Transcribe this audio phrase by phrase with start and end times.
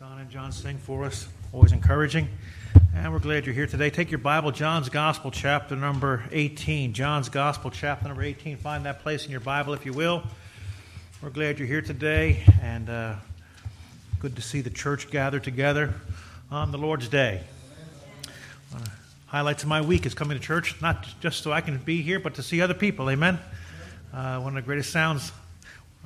[0.00, 2.26] Don and John sing for us, always encouraging.
[2.94, 3.90] And we're glad you're here today.
[3.90, 6.94] Take your Bible, John's Gospel, chapter number 18.
[6.94, 8.56] John's Gospel, chapter number 18.
[8.56, 10.22] Find that place in your Bible, if you will.
[11.20, 13.16] We're glad you're here today, and uh,
[14.20, 15.92] good to see the church gathered together
[16.50, 17.42] on the Lord's Day.
[18.74, 18.78] Uh,
[19.26, 22.18] highlights of my week is coming to church, not just so I can be here,
[22.18, 23.10] but to see other people.
[23.10, 23.38] Amen.
[24.14, 25.30] Uh, one of the greatest sounds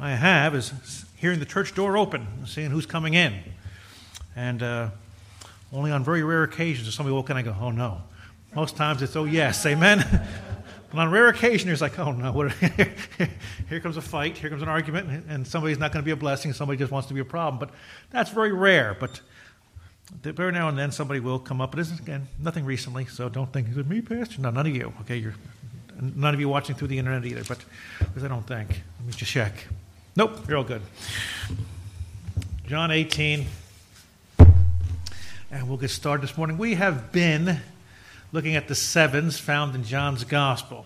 [0.01, 3.35] I have is hearing the church door open and seeing who's coming in.
[4.37, 4.91] And uh,
[5.73, 8.03] only on very rare occasions does somebody walk in and I go, oh no.
[8.55, 9.99] Most times it's, oh yes, amen.
[10.91, 12.53] but on rare occasions, it's like, oh no, what,
[13.69, 16.17] here comes a fight, here comes an argument, and somebody's not going to be a
[16.17, 17.59] blessing, somebody just wants to be a problem.
[17.59, 17.71] But
[18.11, 18.97] that's very rare.
[18.99, 19.21] But
[20.25, 21.73] every now and then somebody will come up.
[21.73, 24.41] But this is, again, nothing recently, so don't think, is it me, Pastor?
[24.41, 24.93] No, none of you.
[25.01, 25.35] Okay, you're,
[26.01, 27.59] none of you watching through the internet either, but
[27.99, 28.69] because I don't think.
[28.69, 29.67] Let me just check.
[30.15, 30.83] Nope, you're all good.
[32.69, 33.47] John 18.
[35.55, 36.59] And we'll get started this morning.
[36.59, 37.61] We have been
[38.33, 40.85] looking at the sevens found in John's Gospel.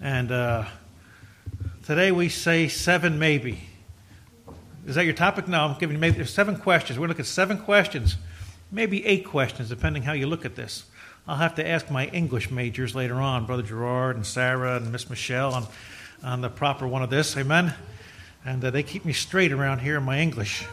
[0.00, 0.64] And uh,
[1.84, 3.60] today we say seven maybe.
[4.88, 5.46] Is that your topic?
[5.46, 6.98] No, I'm giving you maybe there's seven questions.
[6.98, 8.16] We're going to look at seven questions,
[8.72, 10.86] maybe eight questions, depending how you look at this.
[11.28, 15.08] I'll have to ask my English majors later on, Brother Gerard and Sarah and Miss
[15.08, 15.66] Michelle, on,
[16.24, 17.36] on the proper one of this.
[17.36, 17.72] Amen?
[18.44, 20.66] And uh, they keep me straight around here in my English.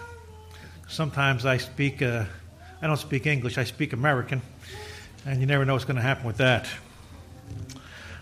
[0.88, 2.02] Sometimes I speak.
[2.02, 2.26] Uh,
[2.80, 4.42] I don't speak English, I speak American,
[5.26, 6.68] and you never know what's going to happen with that.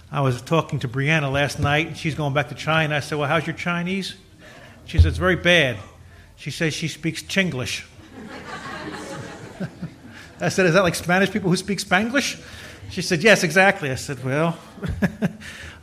[0.10, 2.96] I was talking to Brianna last night, and she's going back to China.
[2.96, 4.16] I said, Well, how's your Chinese?
[4.86, 5.78] She said, It's very bad.
[6.38, 7.86] She says she speaks Chinglish.
[10.40, 12.42] I said, Is that like Spanish people who speak Spanglish?
[12.92, 13.92] She said, Yes, exactly.
[13.92, 14.58] I said, Well,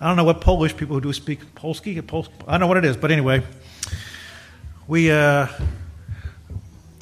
[0.00, 2.04] I don't know what Polish people who do speak Polski.
[2.06, 3.42] Pol- I don't know what it is, but anyway,
[4.88, 5.10] we.
[5.10, 5.46] Uh,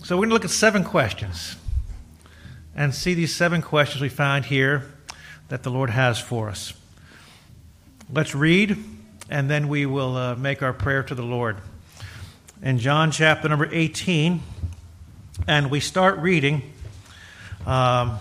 [0.02, 1.54] so we're going to look at seven questions
[2.80, 4.90] and see these seven questions we find here
[5.50, 6.72] that the Lord has for us.
[8.10, 8.74] Let's read,
[9.28, 11.58] and then we will uh, make our prayer to the Lord.
[12.62, 14.40] In John chapter number 18,
[15.46, 16.72] and we start reading.
[17.66, 18.16] Um,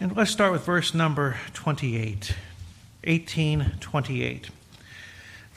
[0.00, 2.34] and let's start with verse number 28.
[3.04, 4.48] 1828.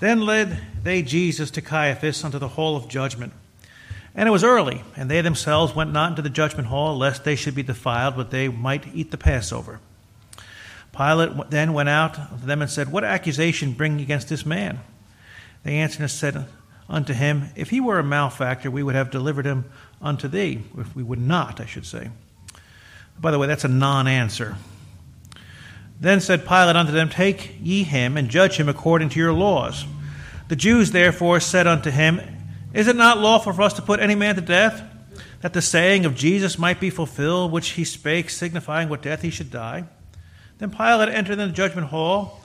[0.02, 3.32] Then led they Jesus to Caiaphas unto the hall of judgment.
[4.18, 7.36] And it was early, and they themselves went not into the judgment hall, lest they
[7.36, 9.80] should be defiled, but they might eat the Passover.
[10.92, 14.80] Pilate then went out to them and said, What accusation bring against this man?
[15.64, 16.48] They answered and said
[16.90, 19.66] unto him, If he were a malefactor, we would have delivered him
[20.02, 20.64] unto thee.
[20.76, 22.10] If we would not, I should say.
[23.20, 24.58] By the way, that's a non answer.
[26.00, 29.86] Then said Pilate unto them, Take ye him and judge him according to your laws.
[30.48, 32.37] The Jews therefore said unto him,
[32.78, 34.84] is it not lawful for us to put any man to death,
[35.42, 39.32] that the saying of Jesus might be fulfilled, which he spake, signifying what death he
[39.32, 39.86] should die?
[40.60, 42.40] Then Pilate entered in the judgment hall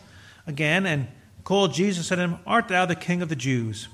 [0.47, 1.09] again and
[1.45, 3.89] called Jesus and said him, Art thou the king of the Jews?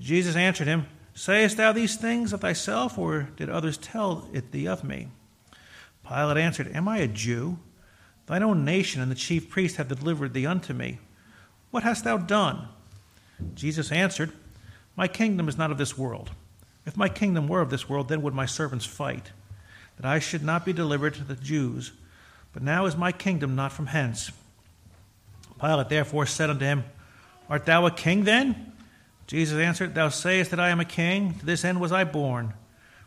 [0.00, 4.66] Jesus answered him, Sayest thou these things of thyself, or did others tell it thee
[4.66, 5.08] of me?
[6.08, 7.58] Pilate answered, Am I a Jew?
[8.24, 10.98] Thine own nation and the chief priests have delivered thee unto me.
[11.70, 12.68] What hast thou done?
[13.54, 14.32] Jesus answered,
[14.96, 16.30] my kingdom is not of this world.
[16.86, 19.32] If my kingdom were of this world, then would my servants fight,
[19.96, 21.92] that I should not be delivered to the Jews.
[22.52, 24.30] But now is my kingdom not from hence.
[25.60, 26.84] Pilate therefore said unto him,
[27.48, 28.72] Art thou a king then?
[29.26, 31.34] Jesus answered, Thou sayest that I am a king.
[31.34, 32.54] To this end was I born.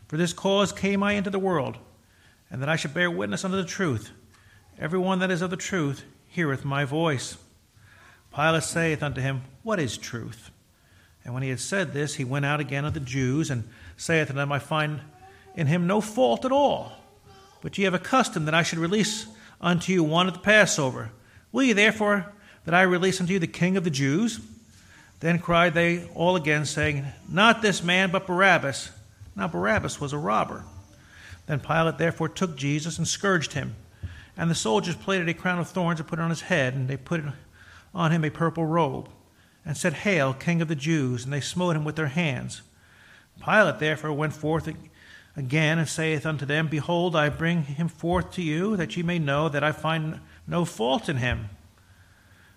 [0.08, 1.78] For this cause came I into the world,
[2.50, 4.10] and that I should bear witness unto the truth.
[4.78, 7.36] Every one that is of the truth heareth my voice.
[8.34, 10.50] Pilate saith unto him, What is truth?
[11.28, 13.64] And when he had said this, he went out again unto the Jews, and
[13.98, 15.02] saith to them, I find
[15.54, 16.90] in him no fault at all.
[17.60, 19.26] But ye have a custom that I should release
[19.60, 21.10] unto you one at the Passover.
[21.52, 22.32] Will ye therefore
[22.64, 24.40] that I release unto you the king of the Jews?
[25.20, 28.90] Then cried they all again, saying, Not this man, but Barabbas.
[29.36, 30.64] Now Barabbas was a robber.
[31.44, 33.76] Then Pilate therefore took Jesus and scourged him.
[34.34, 36.88] And the soldiers plaited a crown of thorns and put it on his head, and
[36.88, 37.22] they put
[37.94, 39.10] on him a purple robe
[39.68, 41.24] and said, Hail, King of the Jews!
[41.24, 42.62] And they smote him with their hands.
[43.44, 44.66] Pilate therefore went forth
[45.36, 49.18] again and saith unto them, Behold, I bring him forth to you, that ye may
[49.18, 51.50] know that I find no fault in him.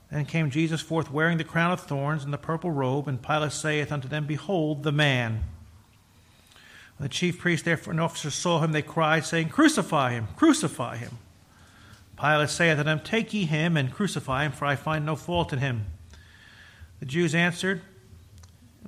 [0.10, 3.52] Then came Jesus forth wearing the crown of thorns and the purple robe, and Pilate
[3.52, 5.44] saith unto them, Behold the man.
[6.96, 10.96] When the chief priests therefore and officers saw him, they cried, saying, Crucify him, crucify
[10.96, 11.18] him.
[12.18, 15.52] Pilate saith unto them, Take ye him and crucify him, for I find no fault
[15.52, 15.88] in him.
[17.02, 17.82] The Jews answered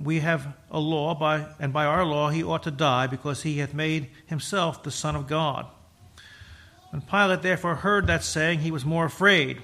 [0.00, 3.58] we have a law, by, and by our law he ought to die, because he
[3.58, 5.66] hath made himself the Son of God.
[6.90, 9.60] When Pilate therefore heard that saying, he was more afraid,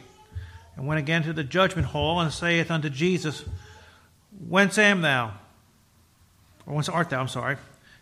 [0.77, 3.45] and went again to the judgment hall, and saith unto Jesus,
[4.49, 5.33] Whence am thou?
[6.65, 7.21] Or whence art thou?
[7.21, 7.57] I'm sorry.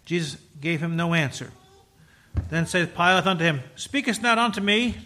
[0.04, 1.50] Jesus gave him no answer.
[2.50, 4.96] Then saith Pilate unto him, Speakest not unto me?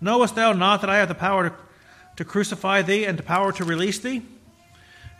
[0.00, 1.56] Knowest thou not that I have the power to,
[2.16, 4.22] to crucify thee and the power to release thee?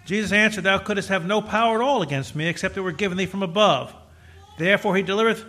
[0.05, 3.17] Jesus answered, Thou couldst have no power at all against me, except it were given
[3.17, 3.95] thee from above.
[4.59, 5.45] Therefore he delivereth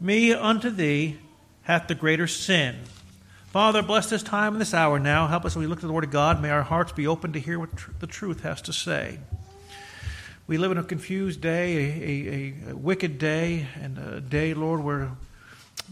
[0.00, 1.18] me unto thee,
[1.62, 2.76] hath the greater sin.
[3.52, 5.26] Father, bless this time and this hour now.
[5.26, 6.42] Help us as we look to the Word of God.
[6.42, 9.18] May our hearts be open to hear what tr- the truth has to say.
[10.46, 14.82] We live in a confused day, a, a, a wicked day, and a day, Lord,
[14.82, 15.12] where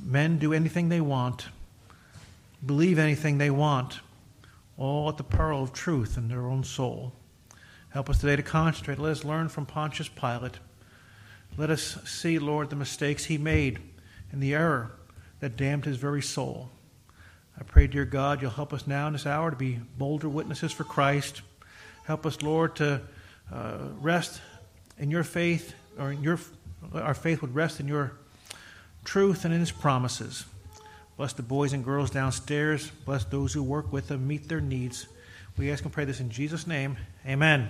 [0.05, 1.49] men do anything they want,
[2.65, 4.01] believe anything they want,
[4.77, 7.13] all at the peril of truth in their own soul.
[7.91, 9.01] Help us today to concentrate.
[9.01, 10.61] Let us learn from Pontius Pilate.
[11.57, 13.81] Let us see, Lord, the mistakes he made
[14.31, 14.93] and the error
[15.41, 16.71] that damned his very soul.
[17.59, 20.71] I pray, dear God, you'll help us now in this hour to be bolder witnesses
[20.71, 21.43] for Christ.
[22.05, 23.01] Help us, Lord, to
[23.53, 24.41] uh, rest
[24.97, 26.39] in your faith, or in your,
[26.95, 28.13] our faith would rest in your
[29.05, 30.45] truth and in his promises.
[31.17, 32.93] Bless the boys and girls downstairs.
[33.05, 35.09] Bless those who work with them, meet their needs.
[35.61, 36.97] We ask and pray this in Jesus' name.
[37.27, 37.69] Amen.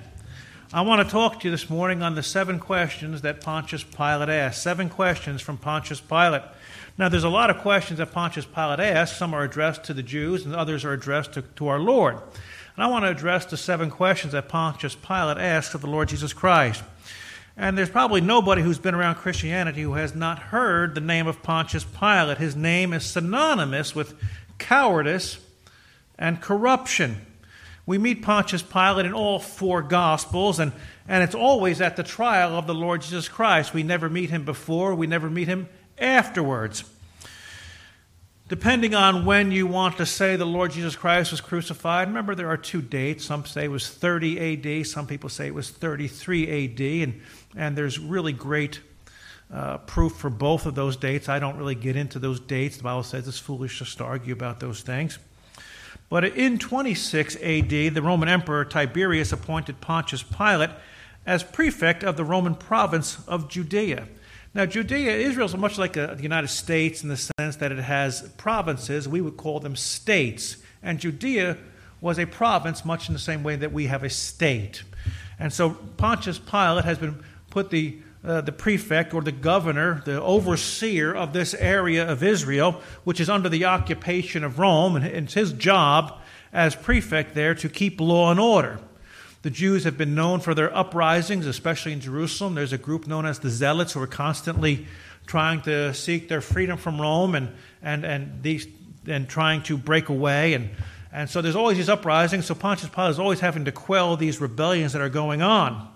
[0.72, 4.28] I want to talk to you this morning on the seven questions that Pontius Pilate
[4.28, 4.62] asked.
[4.62, 6.42] Seven questions from Pontius Pilate.
[6.96, 9.18] Now, there's a lot of questions that Pontius Pilate asked.
[9.18, 12.14] Some are addressed to the Jews, and others are addressed to, to our Lord.
[12.14, 16.10] And I want to address the seven questions that Pontius Pilate asked of the Lord
[16.10, 16.84] Jesus Christ.
[17.56, 21.42] And there's probably nobody who's been around Christianity who has not heard the name of
[21.42, 22.38] Pontius Pilate.
[22.38, 24.14] His name is synonymous with
[24.58, 25.40] cowardice
[26.16, 27.26] and corruption.
[27.86, 30.72] We meet Pontius Pilate in all four Gospels, and,
[31.08, 33.74] and it's always at the trial of the Lord Jesus Christ.
[33.74, 35.68] We never meet him before, we never meet him
[35.98, 36.84] afterwards.
[38.48, 42.48] Depending on when you want to say the Lord Jesus Christ was crucified, remember there
[42.48, 43.24] are two dates.
[43.24, 47.20] Some say it was 30 AD, some people say it was 33 AD, and,
[47.56, 48.80] and there's really great
[49.52, 51.28] uh, proof for both of those dates.
[51.28, 52.76] I don't really get into those dates.
[52.76, 55.18] The Bible says it's foolish just to argue about those things.
[56.10, 60.70] But in 26 AD, the Roman Emperor Tiberius appointed Pontius Pilate
[61.24, 64.08] as prefect of the Roman province of Judea.
[64.52, 67.78] Now, Judea, Israel is much like uh, the United States in the sense that it
[67.78, 69.08] has provinces.
[69.08, 70.56] We would call them states.
[70.82, 71.56] And Judea
[72.00, 74.82] was a province much in the same way that we have a state.
[75.38, 80.20] And so Pontius Pilate has been put the uh, the prefect or the governor, the
[80.20, 85.34] overseer of this area of Israel, which is under the occupation of Rome, and it's
[85.34, 86.20] his job
[86.52, 88.78] as prefect there to keep law and order.
[89.42, 92.54] The Jews have been known for their uprisings, especially in Jerusalem.
[92.54, 94.86] There's a group known as the Zealots who are constantly
[95.26, 98.66] trying to seek their freedom from Rome and, and, and, these,
[99.06, 100.52] and trying to break away.
[100.52, 100.70] And,
[101.10, 102.44] and so there's always these uprisings.
[102.44, 105.88] So Pontius Pilate is always having to quell these rebellions that are going on.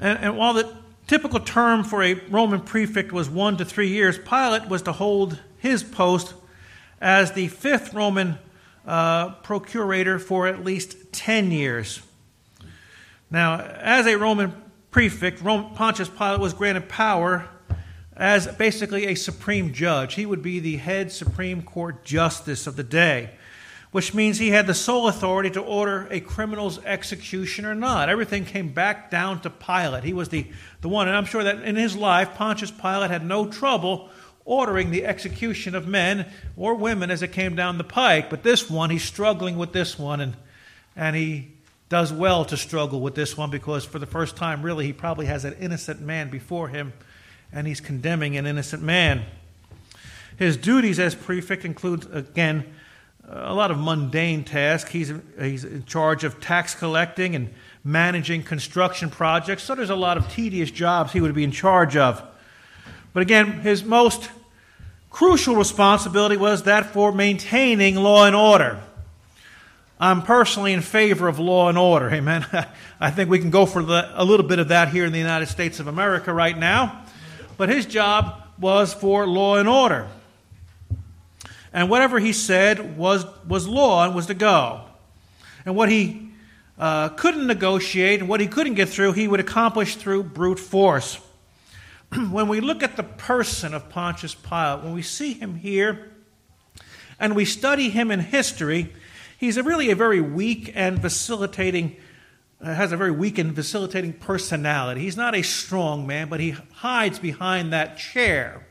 [0.00, 0.72] And, and while the
[1.06, 5.40] typical term for a Roman prefect was one to three years, Pilate was to hold
[5.58, 6.34] his post
[7.00, 8.38] as the fifth Roman
[8.86, 12.00] uh, procurator for at least 10 years.
[13.30, 14.52] Now, as a Roman
[14.90, 17.48] prefect, Pontius Pilate was granted power
[18.16, 20.14] as basically a supreme judge.
[20.14, 23.30] He would be the head Supreme Court justice of the day
[23.92, 28.08] which means he had the sole authority to order a criminal's execution or not.
[28.08, 30.04] Everything came back down to Pilate.
[30.04, 30.46] He was the,
[30.80, 34.10] the one, and I'm sure that in his life, Pontius Pilate had no trouble
[34.44, 36.26] ordering the execution of men
[36.56, 38.30] or women as it came down the pike.
[38.30, 40.36] But this one, he's struggling with this one, and,
[40.94, 41.48] and he
[41.88, 45.26] does well to struggle with this one because for the first time, really, he probably
[45.26, 46.92] has an innocent man before him,
[47.52, 49.24] and he's condemning an innocent man.
[50.38, 52.74] His duties as prefect include, again,
[53.28, 54.90] a lot of mundane tasks.
[54.90, 57.52] He's, he's in charge of tax collecting and
[57.82, 59.64] managing construction projects.
[59.64, 62.22] So there's a lot of tedious jobs he would be in charge of.
[63.12, 64.30] But again, his most
[65.10, 68.80] crucial responsibility was that for maintaining law and order.
[69.98, 72.10] I'm personally in favor of law and order.
[72.10, 72.46] Amen.
[73.00, 75.18] I think we can go for the, a little bit of that here in the
[75.18, 77.02] United States of America right now.
[77.56, 80.08] But his job was for law and order
[81.76, 84.80] and whatever he said was, was law and was to go.
[85.66, 86.30] And what he
[86.78, 91.20] uh, couldn't negotiate and what he couldn't get through, he would accomplish through brute force.
[92.30, 96.12] when we look at the person of Pontius Pilate, when we see him here
[97.20, 98.94] and we study him in history,
[99.36, 101.94] he's a really a very weak and vacillating
[102.64, 105.02] has a very weak and vacillating personality.
[105.02, 108.66] He's not a strong man, but he hides behind that chair.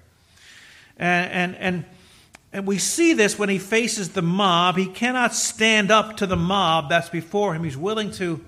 [0.98, 1.86] And, and, and,
[2.56, 4.78] and we see this when he faces the mob.
[4.78, 7.66] He cannot stand up to the mob that's before him.
[7.66, 8.40] He's willing to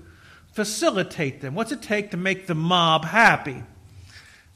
[0.53, 1.55] facilitate them.
[1.55, 3.63] What's it take to make the mob happy?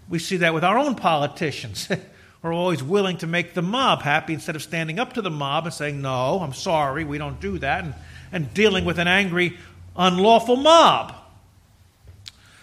[0.07, 1.89] We see that with our own politicians.
[2.41, 5.65] We're always willing to make the mob happy instead of standing up to the mob
[5.65, 7.93] and saying, No, I'm sorry, we don't do that, and,
[8.31, 9.57] and dealing with an angry,
[9.97, 11.13] unlawful mob.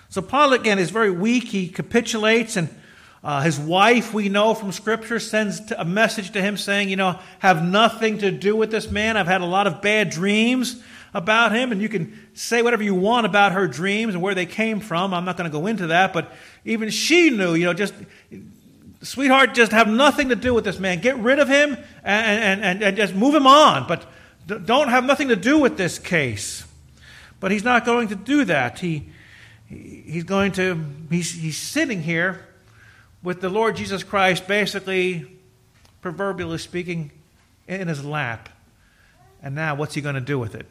[0.08, 1.48] So Pilate, again, is very weak.
[1.48, 2.70] He capitulates, and
[3.22, 7.18] uh, his wife, we know from Scripture, sends a message to him saying, You know,
[7.40, 9.16] have nothing to do with this man.
[9.16, 10.80] I've had a lot of bad dreams
[11.12, 14.46] about him, and you can say whatever you want about her dreams and where they
[14.46, 15.12] came from.
[15.12, 16.32] I'm not going to go into that, but
[16.64, 17.94] even she knew, you know, just
[19.02, 21.00] sweetheart, just have nothing to do with this man.
[21.00, 24.06] Get rid of him and, and, and just move him on, but
[24.46, 26.64] don't have nothing to do with this case.
[27.40, 28.78] But he's not going to do that.
[28.78, 29.08] He,
[29.66, 32.47] he's going to, he's, he's sitting here
[33.22, 35.26] with the Lord Jesus Christ, basically,
[36.00, 37.10] proverbially speaking,
[37.66, 38.48] in his lap.
[39.42, 40.66] And now, what's he going to do with it?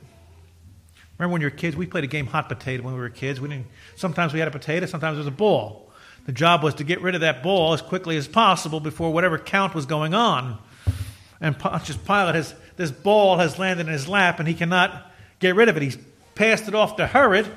[1.17, 1.75] Remember when you were kids?
[1.75, 3.41] We played a game hot potato when we were kids.
[3.41, 5.91] We didn't, sometimes we had a potato, sometimes it was a ball.
[6.25, 9.39] The job was to get rid of that ball as quickly as possible before whatever
[9.39, 10.57] count was going on.
[11.39, 15.55] And Pontius Pilate has this ball has landed in his lap and he cannot get
[15.55, 15.83] rid of it.
[15.83, 15.97] He's
[16.35, 17.47] passed it off to Herod,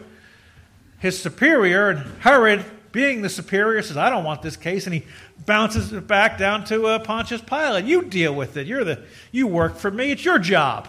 [0.99, 5.05] his superior, and Herod, being the superior, says, "I don't want this case," and he
[5.47, 7.85] bounces it back down to uh, Pontius Pilate.
[7.85, 8.67] You deal with it.
[8.67, 10.11] You're the you work for me.
[10.11, 10.89] It's your job.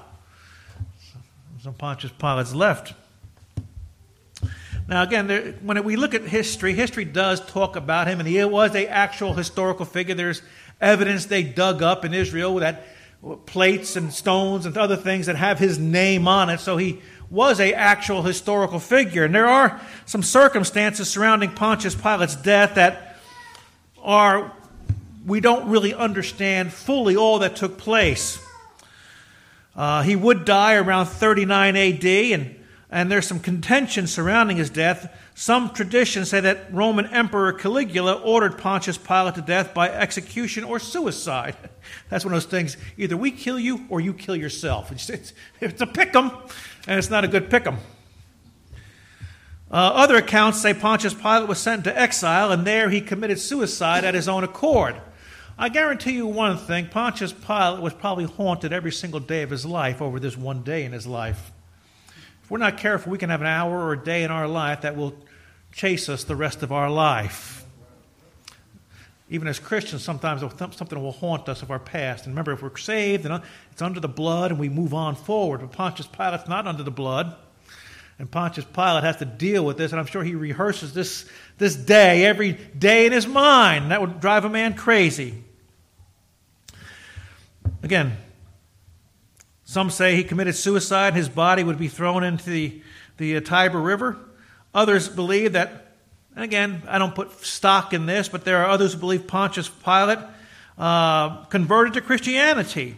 [1.64, 2.94] So Pontius Pilate's left.
[4.88, 8.44] Now, again, there, when we look at history, history does talk about him, and he
[8.44, 10.16] was a actual historical figure.
[10.16, 10.42] There's
[10.82, 12.84] evidence they dug up in Israel that
[13.46, 16.60] plates and stones and other things that have his name on it.
[16.60, 17.02] So he
[17.32, 19.24] was a actual historical figure.
[19.24, 23.18] And there are some circumstances surrounding Pontius Pilate's death that
[24.04, 24.52] are
[25.26, 28.44] we don't really understand fully all that took place.
[29.76, 32.56] Uh, he would die around 39 AD, and,
[32.90, 35.16] and there's some contention surrounding his death.
[35.42, 40.78] Some traditions say that Roman Emperor Caligula ordered Pontius Pilate to death by execution or
[40.78, 41.56] suicide.
[42.10, 44.92] That's one of those things either we kill you or you kill yourself.
[44.92, 46.30] It's, it's, it's a pick 'em,
[46.88, 47.78] and it's not a good pick 'em.
[49.72, 54.06] Uh, other accounts say Pontius Pilate was sent to exile, and there he committed suicide
[54.06, 54.96] at his own accord.
[55.58, 59.66] I guarantee you one thing Pontius Pilate was probably haunted every single day of his
[59.66, 61.52] life over this one day in his life.
[62.44, 64.82] If we're not careful, we can have an hour or a day in our life
[64.82, 65.16] that will
[65.72, 67.66] chase us the rest of our life.
[69.30, 70.42] Even as Christians, sometimes
[70.76, 72.26] something will haunt us of our past.
[72.26, 75.62] And remember, if we're saved, and it's under the blood and we move on forward.
[75.62, 77.36] But Pontius Pilate's not under the blood.
[78.20, 81.26] And Pontius Pilate has to deal with this, and I'm sure he rehearses this,
[81.58, 83.90] this day every day in his mind.
[83.90, 85.44] That would drive a man crazy.
[87.82, 88.18] Again,
[89.64, 92.82] some say he committed suicide, his body would be thrown into the,
[93.18, 94.18] the uh, Tiber River.
[94.74, 95.96] Others believe that,
[96.36, 99.68] and again, I don't put stock in this, but there are others who believe Pontius
[99.68, 100.20] Pilate
[100.78, 102.98] uh, converted to Christianity.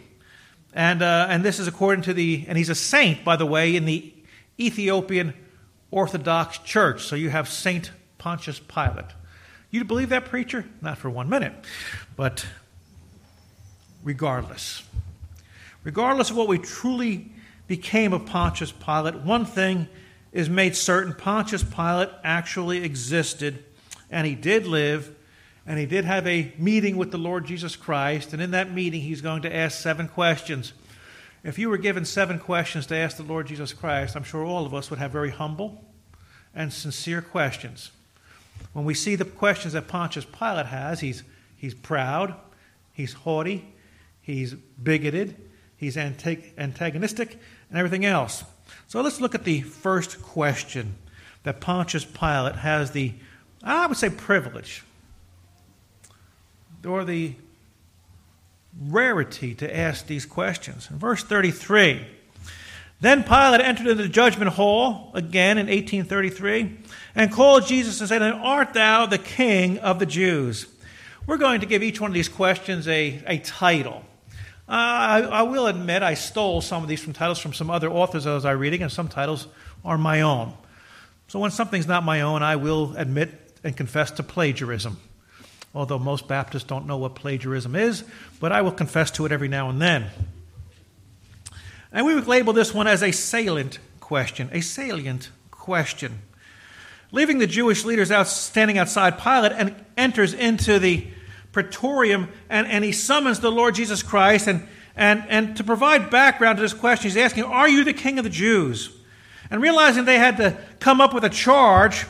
[0.72, 3.76] And, uh, and this is according to the, and he's a saint, by the way,
[3.76, 4.12] in the
[4.58, 5.34] Ethiopian
[5.90, 7.02] Orthodox Church.
[7.02, 9.06] So you have Saint Pontius Pilate.
[9.70, 10.64] You believe that preacher?
[10.80, 11.52] Not for one minute.
[12.16, 12.46] But
[14.04, 14.84] regardless.
[15.82, 17.30] Regardless of what we truly
[17.66, 19.88] became of Pontius Pilate, one thing
[20.34, 23.64] is made certain Pontius Pilate actually existed,
[24.10, 25.14] and he did live,
[25.64, 29.00] and he did have a meeting with the Lord Jesus Christ, and in that meeting,
[29.00, 30.72] he's going to ask seven questions.
[31.44, 34.66] If you were given seven questions to ask the Lord Jesus Christ, I'm sure all
[34.66, 35.84] of us would have very humble
[36.52, 37.92] and sincere questions.
[38.72, 41.22] When we see the questions that Pontius Pilate has, he's,
[41.56, 42.34] he's proud,
[42.92, 43.72] he's haughty,
[44.20, 45.36] he's bigoted,
[45.76, 47.38] he's antagonistic,
[47.68, 48.42] and everything else.
[48.88, 50.96] So let's look at the first question
[51.42, 53.12] that Pontius Pilate has the,
[53.62, 54.82] I would say, privilege
[56.84, 57.34] or the
[58.88, 60.88] rarity to ask these questions.
[60.90, 62.06] In verse 33,
[63.00, 66.78] then Pilate entered into the judgment hall again in 1833
[67.14, 70.66] and called Jesus and said, Art thou the king of the Jews?
[71.26, 74.04] We're going to give each one of these questions a, a title.
[74.66, 77.90] Uh, I, I, will admit I stole some of these from titles from some other
[77.90, 79.46] authors as I was reading, and some titles
[79.84, 80.54] are my own.
[81.28, 84.98] So when something's not my own, I will admit and confess to plagiarism.
[85.74, 88.04] Although most Baptists don't know what plagiarism is,
[88.40, 90.10] but I will confess to it every now and then.
[91.92, 94.48] And we would label this one as a salient question.
[94.52, 96.20] A salient question.
[97.12, 101.06] Leaving the Jewish leaders out standing outside, Pilate and enters into the
[101.54, 104.48] praetorium and, and he summons the Lord Jesus Christ.
[104.48, 108.18] And, and, and to provide background to this question, he's asking, Are you the king
[108.18, 108.90] of the Jews?
[109.50, 112.04] And realizing they had to come up with a charge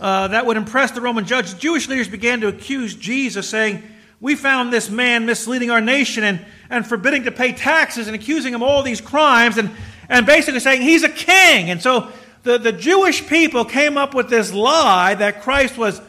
[0.00, 3.82] uh, that would impress the Roman judge, Jewish leaders began to accuse Jesus, saying,
[4.20, 8.54] We found this man misleading our nation and, and forbidding to pay taxes and accusing
[8.54, 9.70] him of all these crimes and,
[10.08, 11.70] and basically saying he's a king.
[11.70, 12.10] And so
[12.42, 16.00] the, the Jewish people came up with this lie that Christ was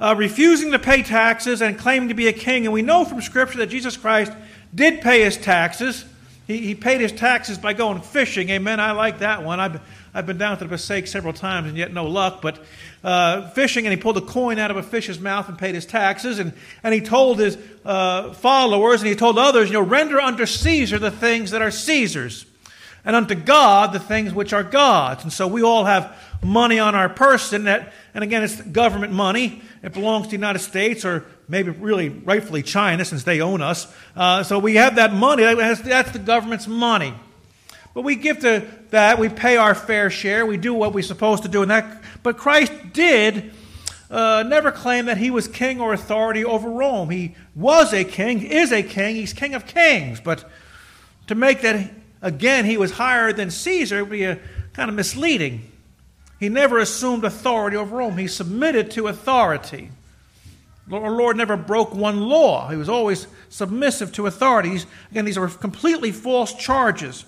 [0.00, 2.66] uh, refusing to pay taxes and claiming to be a king.
[2.66, 4.32] And we know from Scripture that Jesus Christ
[4.74, 6.04] did pay his taxes.
[6.46, 8.50] He, he paid his taxes by going fishing.
[8.50, 8.80] Amen.
[8.80, 9.60] I like that one.
[9.60, 9.80] I've,
[10.12, 12.42] I've been down to the Passaic several times and yet no luck.
[12.42, 12.62] But
[13.02, 15.86] uh, fishing, and he pulled a coin out of a fish's mouth and paid his
[15.86, 16.38] taxes.
[16.38, 20.46] And, and he told his uh, followers and he told others, you know, render unto
[20.46, 22.46] Caesar the things that are Caesar's,
[23.04, 25.22] and unto God the things which are God's.
[25.22, 29.62] And so we all have money on our person that, and again, it's government money.
[29.82, 33.92] It belongs to the United States or maybe really rightfully China since they own us.
[34.16, 35.42] Uh, so we have that money.
[35.42, 37.14] That's, that's the government's money.
[37.94, 39.18] But we give to that.
[39.18, 40.44] We pay our fair share.
[40.44, 41.62] We do what we're supposed to do.
[41.62, 43.52] And that, but Christ did
[44.10, 47.10] uh, never claim that he was king or authority over Rome.
[47.10, 49.16] He was a king, is a king.
[49.16, 50.20] He's king of kings.
[50.20, 50.44] But
[51.28, 54.38] to make that again he was higher than Caesar would be a,
[54.72, 55.70] kind of misleading.
[56.44, 58.18] He never assumed authority over Rome.
[58.18, 59.90] He submitted to authority.
[60.92, 62.68] Our Lord never broke one law.
[62.68, 64.84] He was always submissive to authorities.
[65.10, 67.24] Again, these are completely false charges.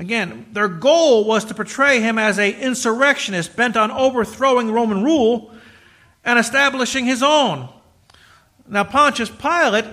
[0.00, 5.54] Again, their goal was to portray him as an insurrectionist bent on overthrowing Roman rule
[6.24, 7.68] and establishing his own.
[8.66, 9.84] Now, Pontius Pilate,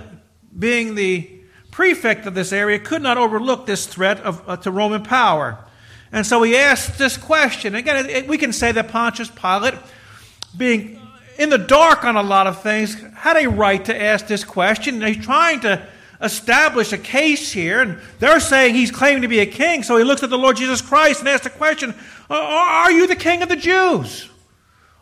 [0.58, 1.30] being the
[1.70, 5.64] prefect of this area, could not overlook this threat of, uh, to Roman power.
[6.12, 7.76] And so he asked this question.
[7.76, 9.76] Again, it, it, we can say that Pontius Pilate,
[10.56, 11.00] being
[11.38, 15.02] in the dark on a lot of things, had a right to ask this question.
[15.02, 15.88] He's trying to
[16.22, 19.84] establish a case here, and they're saying he's claiming to be a king.
[19.84, 21.94] So he looks at the Lord Jesus Christ and asks the question
[22.30, 24.30] Are you the king of the Jews?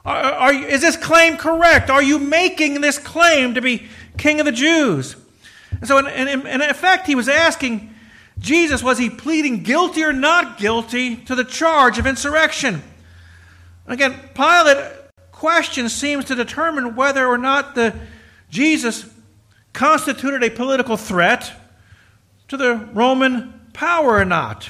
[0.04, 1.90] Are, are, is this claim correct?
[1.90, 5.16] Are you making this claim to be king of the Jews?
[5.72, 7.95] And so, in, in, in effect, he was asking
[8.40, 12.84] Jesus, was he pleading guilty or not guilty to the charge of insurrection?
[13.88, 14.94] Again, Pilate
[15.32, 17.94] question seems to determine whether or not the
[18.50, 19.06] Jesus
[19.74, 21.52] constituted a political threat
[22.48, 24.70] to the Roman power or not.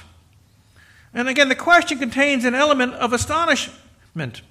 [1.14, 4.42] And again, the question contains an element of astonishment.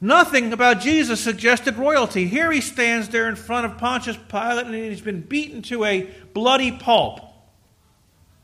[0.00, 2.26] Nothing about Jesus suggested royalty.
[2.26, 6.08] Here he stands there in front of Pontius Pilate and he's been beaten to a
[6.32, 7.29] bloody pulp.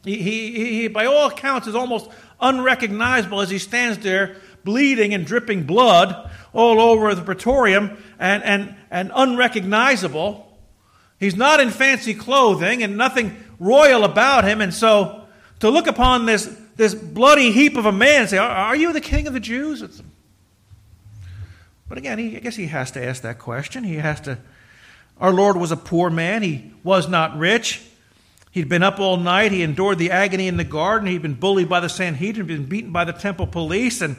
[0.07, 2.09] He, he, he, by all accounts, is almost
[2.41, 8.77] unrecognizable as he stands there bleeding and dripping blood all over the praetorium and, and,
[8.89, 10.57] and unrecognizable.
[11.19, 14.61] He's not in fancy clothing and nothing royal about him.
[14.61, 15.27] And so
[15.59, 19.01] to look upon this, this bloody heap of a man and say, Are you the
[19.01, 19.83] king of the Jews?
[19.83, 20.01] It's,
[21.89, 23.83] but again, he, I guess he has to ask that question.
[23.83, 24.39] He has to.
[25.19, 27.83] Our Lord was a poor man, he was not rich.
[28.57, 29.53] He'd been up all night.
[29.53, 31.09] He endured the agony in the garden.
[31.09, 34.01] He'd been bullied by the Sanhedrin, been beaten by the temple police.
[34.01, 34.17] And,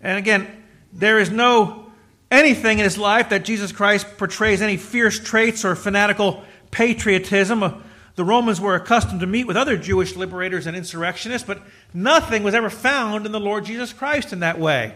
[0.00, 0.46] and again,
[0.92, 1.86] there is no
[2.30, 7.64] anything in his life that Jesus Christ portrays any fierce traits or fanatical patriotism.
[7.64, 7.72] Uh,
[8.14, 11.60] the Romans were accustomed to meet with other Jewish liberators and insurrectionists, but
[11.92, 14.94] nothing was ever found in the Lord Jesus Christ in that way.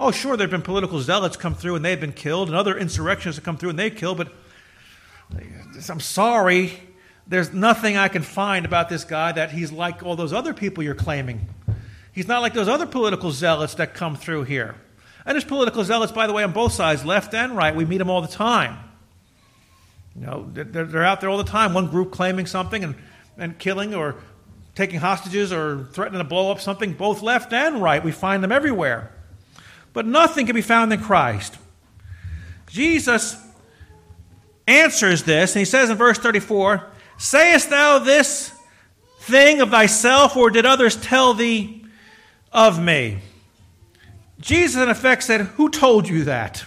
[0.00, 2.76] Oh, sure, there have been political zealots come through and they've been killed, and other
[2.76, 4.32] insurrectionists have come through and they've killed, but
[5.88, 6.80] I'm sorry,
[7.26, 10.82] there's nothing I can find about this guy that he's like all those other people
[10.82, 11.48] you're claiming.
[12.12, 14.76] He's not like those other political zealots that come through here.
[15.26, 17.74] And there's political zealots, by the way, on both sides, left and right.
[17.74, 18.78] We meet them all the time.
[20.14, 21.72] You know, they're, they're out there all the time.
[21.72, 22.94] One group claiming something and,
[23.38, 24.16] and killing or
[24.74, 28.04] taking hostages or threatening to blow up something, both left and right.
[28.04, 29.10] We find them everywhere.
[29.92, 31.56] But nothing can be found in Christ.
[32.68, 33.36] Jesus
[34.66, 38.52] answers this, and he says in verse 34 Sayest thou this
[39.20, 41.84] thing of thyself, or did others tell thee
[42.52, 43.18] of me?
[44.40, 46.64] Jesus, in effect, said, Who told you that?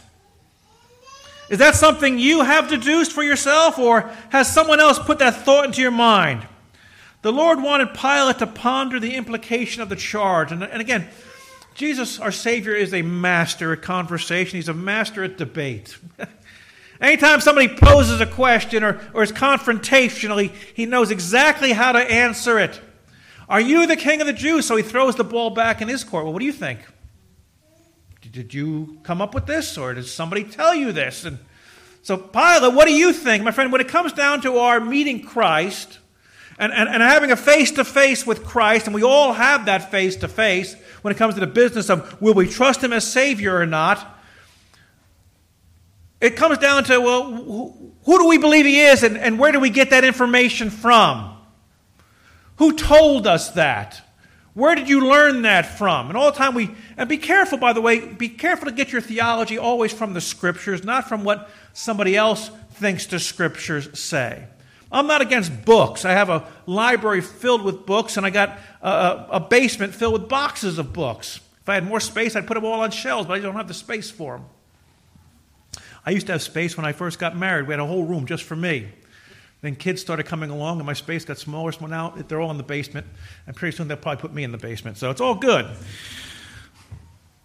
[1.50, 5.66] Is that something you have deduced for yourself, or has someone else put that thought
[5.66, 6.46] into your mind?
[7.22, 10.52] The Lord wanted Pilate to ponder the implication of the charge.
[10.52, 11.08] And, and again,
[11.76, 15.98] Jesus, our Savior, is a master at conversation, He's a master at debate.
[17.00, 22.00] Anytime somebody poses a question or, or is confrontational, he, he knows exactly how to
[22.00, 22.82] answer it.
[23.48, 24.66] Are you the king of the Jews?
[24.66, 26.26] So he throws the ball back in his court.
[26.26, 26.80] Well, what do you think?
[28.32, 31.26] did you come up with this or did somebody tell you this?
[31.26, 31.40] And
[32.04, 33.44] so, Pilate, what do you think?
[33.44, 35.98] My friend, when it comes down to our meeting Christ
[36.60, 39.90] and, and, and having a face to face with Christ, and we all have that
[39.92, 43.12] face to face when it comes to the business of will we trust Him as
[43.12, 44.17] Savior or not,
[46.20, 47.32] it comes down to, well,
[48.04, 51.38] who, do we believe He is and, and where do we get that information from?
[52.58, 54.02] Who told us that?
[54.54, 56.10] Where did you learn that from?
[56.10, 58.92] And all the time we, and be careful, by the way, be careful to get
[58.92, 64.48] your theology always from the scriptures, not from what somebody else thinks the scriptures say.
[64.92, 66.06] I'm not against books.
[66.06, 70.30] I have a library filled with books, and I got a, a, basement filled with
[70.30, 71.40] boxes of books.
[71.62, 73.68] If I had more space, I'd put them all on shelves, but I don't have
[73.68, 74.46] the space for them.
[76.08, 77.68] I used to have space when I first got married.
[77.68, 78.88] We had a whole room just for me.
[79.60, 81.74] Then kids started coming along, and my space got smaller.
[81.74, 83.06] So now they're all in the basement,
[83.46, 84.96] and pretty soon they'll probably put me in the basement.
[84.98, 85.68] So it's all good.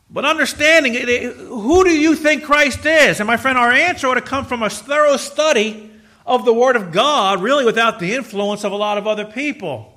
[0.08, 3.18] But understanding it, who do you think Christ is?
[3.18, 5.90] And my friend, our answer ought to come from a thorough study
[6.24, 9.92] of the Word of God, really without the influence of a lot of other people.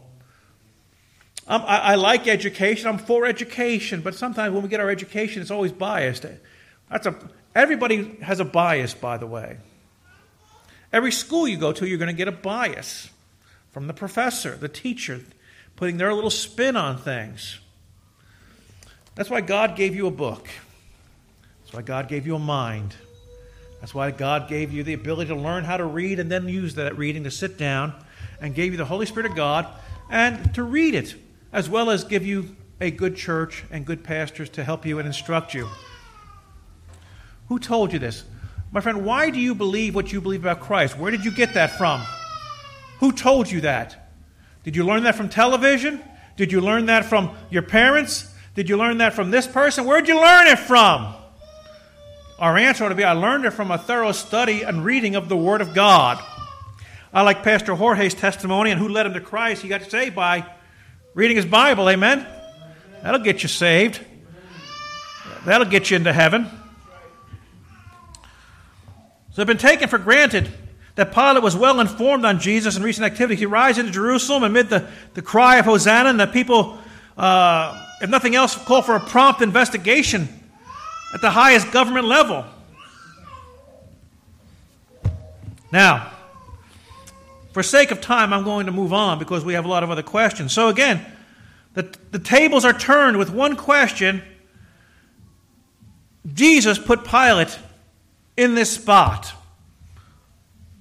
[1.48, 2.88] I, I, like education.
[2.88, 6.26] I'm for education, but sometimes when we get our education, it's always biased.
[6.90, 7.16] That's a,
[7.56, 9.58] everybody has a bias, by the way.
[10.94, 13.10] Every school you go to, you're going to get a bias
[13.72, 15.22] from the professor, the teacher,
[15.76, 17.60] putting their little spin on things.
[19.16, 20.48] That's why God gave you a book.
[21.64, 22.96] That's why God gave you a mind.
[23.80, 26.76] That's why God gave you the ability to learn how to read and then use
[26.76, 27.94] that reading to sit down
[28.40, 29.68] and gave you the Holy Spirit of God
[30.10, 31.16] and to read it,
[31.52, 35.08] as well as give you a good church and good pastors to help you and
[35.08, 35.68] instruct you.
[37.48, 38.24] Who told you this?
[38.72, 40.98] My friend, why do you believe what you believe about Christ?
[40.98, 42.02] Where did you get that from?
[43.00, 44.12] Who told you that?
[44.64, 46.02] Did you learn that from television?
[46.38, 48.28] Did you learn that from your parents?
[48.56, 49.86] Did you learn that from this person?
[49.86, 51.14] Where'd you learn it from?
[52.40, 55.30] Our answer ought to be I learned it from a thorough study and reading of
[55.30, 56.22] the Word of God.
[57.14, 59.62] I like Pastor Jorge's testimony and who led him to Christ.
[59.62, 60.46] He got saved by
[61.14, 61.90] reading his Bible.
[61.90, 62.28] Amen?
[63.04, 64.02] That'll get you saved.
[65.46, 66.50] That'll get you into heaven.
[69.36, 70.50] So it's been taken for granted
[70.96, 73.40] that Pilate was well informed on Jesus and recent activities.
[73.40, 76.78] He rides into Jerusalem amid the, the cry of Hosanna, and the people,
[77.18, 80.30] uh, if nothing else, call for a prompt investigation
[81.14, 82.46] at the highest government level.
[85.70, 86.14] Now,
[87.52, 89.92] for sake of time, I'm going to move on because we have a lot of
[89.92, 90.54] other questions.
[90.54, 91.06] So, again,
[91.74, 94.22] the, the tables are turned with one question.
[96.34, 97.60] Jesus put Pilate
[98.38, 99.34] in this spot.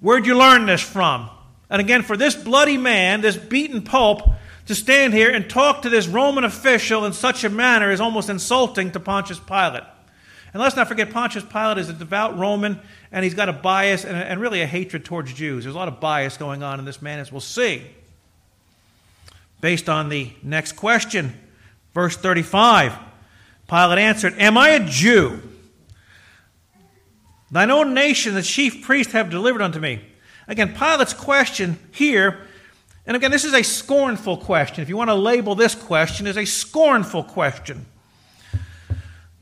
[0.01, 1.31] Where'd you learn this from?
[1.71, 4.23] And again, for this bloody man, this beaten pope,
[4.67, 8.31] to stand here and talk to this Roman official in such a manner is almost
[8.31, 9.83] insulting to Pontius Pilate.
[10.53, 12.79] And let's not forget, Pontius Pilate is a devout Roman,
[13.11, 15.65] and he's got a bias and, and really a hatred towards Jews.
[15.65, 17.83] There's a lot of bias going on in this man, as we'll see.
[19.61, 21.35] Based on the next question,
[21.93, 22.95] verse 35,
[23.69, 25.43] Pilate answered, Am I a Jew?
[27.51, 30.01] Thine own nation, the chief priests, have delivered unto me.
[30.49, 32.41] Again, Pilate's question here,
[33.07, 34.83] and again, this is a scornful question.
[34.83, 37.87] If you want to label this question, is a scornful question.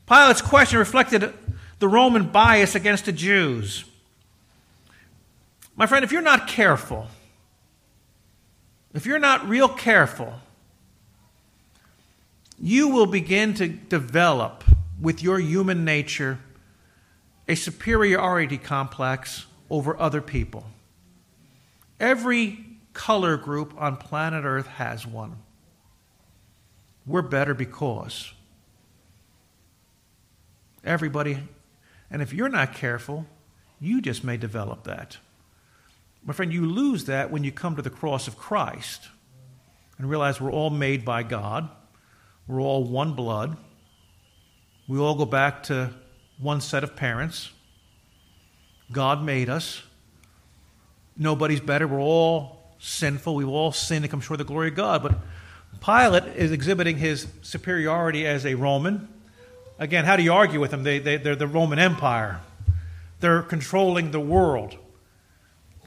[0.05, 1.33] Pilate's question reflected
[1.79, 3.85] the Roman bias against the Jews.
[5.75, 7.07] My friend, if you're not careful,
[8.93, 10.35] if you're not real careful,
[12.61, 14.63] you will begin to develop
[15.01, 16.37] with your human nature
[17.47, 20.65] a superiority complex over other people.
[21.99, 25.37] Every color group on planet Earth has one.
[27.05, 28.33] We're better because.
[30.83, 31.39] Everybody,
[32.11, 33.25] and if you're not careful,
[33.79, 35.17] you just may develop that.
[36.25, 39.09] My friend, you lose that when you come to the cross of Christ
[39.97, 41.69] and realize we're all made by God.
[42.47, 43.57] We're all one blood.
[44.87, 45.93] We all go back to
[46.39, 47.51] one set of parents.
[48.91, 49.81] God made us.
[51.17, 51.87] Nobody's better.
[51.87, 53.35] We're all sinful.
[53.35, 55.03] We've all sinned and come short of the glory of God.
[55.03, 55.15] But
[55.83, 59.07] Pilate is exhibiting his superiority as a Roman.
[59.79, 60.83] Again, how do you argue with them?
[60.83, 62.39] They, they, they're the Roman Empire,
[63.19, 64.77] they're controlling the world.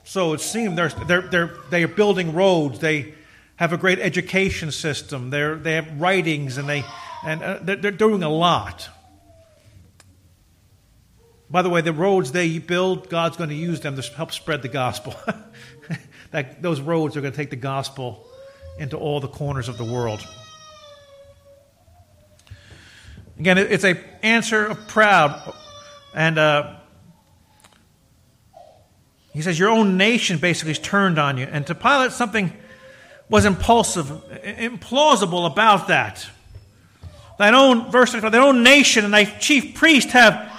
[0.04, 2.78] So it seems they're, they're, they're, they are building roads.
[2.78, 3.14] They
[3.56, 5.30] have a great education system.
[5.30, 6.84] They're, they have writings, and, they,
[7.24, 8.88] and uh, they're, they're doing a lot.
[11.48, 14.62] By the way, the roads they build, God's going to use them to help spread
[14.62, 15.14] the gospel.
[16.32, 18.26] that, those roads are going to take the gospel
[18.78, 20.26] into all the corners of the world.
[23.38, 25.54] Again, it's a answer of proud.
[26.14, 26.76] And uh,
[29.32, 31.44] he says, Your own nation basically is turned on you.
[31.44, 32.52] And to Pilate, something
[33.28, 36.26] was impulsive, implausible about that.
[37.38, 40.55] Thine own, verse 25, thine own nation and thy chief priest have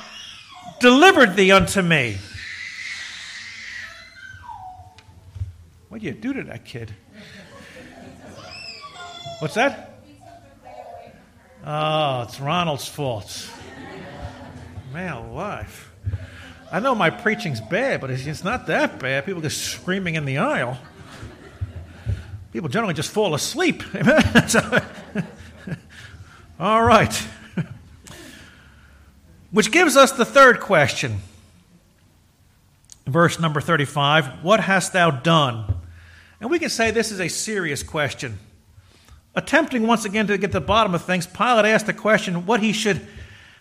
[0.80, 2.18] delivered thee unto me.
[5.90, 6.94] What do you do to that kid?
[9.40, 10.02] What's that?
[11.66, 13.50] Oh, it's Ronald's fault.
[14.94, 15.92] Man alive.
[16.72, 19.26] I know my preaching's bad, but it's not that bad.
[19.26, 20.78] People get screaming in the aisle.
[22.52, 23.84] People generally just fall asleep.
[26.60, 27.28] All right.
[29.58, 31.18] Which gives us the third question.
[33.08, 35.74] Verse number 35 What hast thou done?
[36.40, 38.38] And we can say this is a serious question.
[39.34, 42.60] Attempting once again to get to the bottom of things, Pilate asked the question what
[42.60, 43.02] he should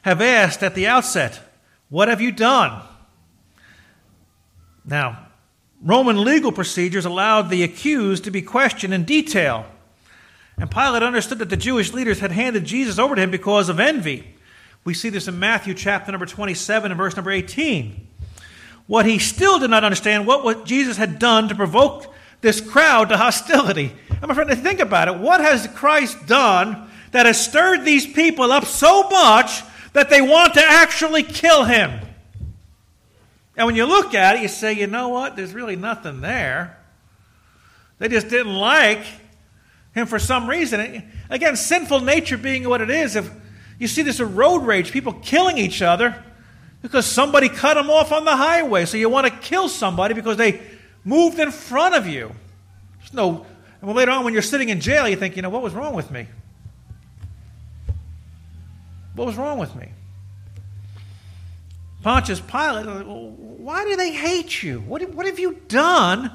[0.02, 1.40] have asked at the outset
[1.88, 2.82] What have you done?
[4.84, 5.28] Now,
[5.80, 9.64] Roman legal procedures allowed the accused to be questioned in detail.
[10.58, 13.80] And Pilate understood that the Jewish leaders had handed Jesus over to him because of
[13.80, 14.35] envy.
[14.86, 18.06] We see this in Matthew chapter number 27 and verse number 18.
[18.86, 23.08] What he still did not understand, what, what Jesus had done to provoke this crowd
[23.08, 23.92] to hostility.
[24.10, 25.16] And my friend, think about it.
[25.16, 30.54] What has Christ done that has stirred these people up so much that they want
[30.54, 31.90] to actually kill him?
[33.56, 35.34] And when you look at it, you say, you know what?
[35.34, 36.78] There's really nothing there.
[37.98, 39.04] They just didn't like
[39.96, 41.10] him for some reason.
[41.28, 43.28] Again, sinful nature being what it is, if
[43.78, 46.22] you see this road rage, people killing each other
[46.82, 48.84] because somebody cut them off on the highway.
[48.84, 50.60] So you want to kill somebody because they
[51.04, 52.32] moved in front of you.
[52.98, 53.46] There's no,
[53.82, 55.94] and later on when you're sitting in jail, you think, you know, what was wrong
[55.94, 56.26] with me?
[59.14, 59.88] What was wrong with me?
[62.02, 64.80] Pontius Pilate, why do they hate you?
[64.80, 66.30] What, what have you done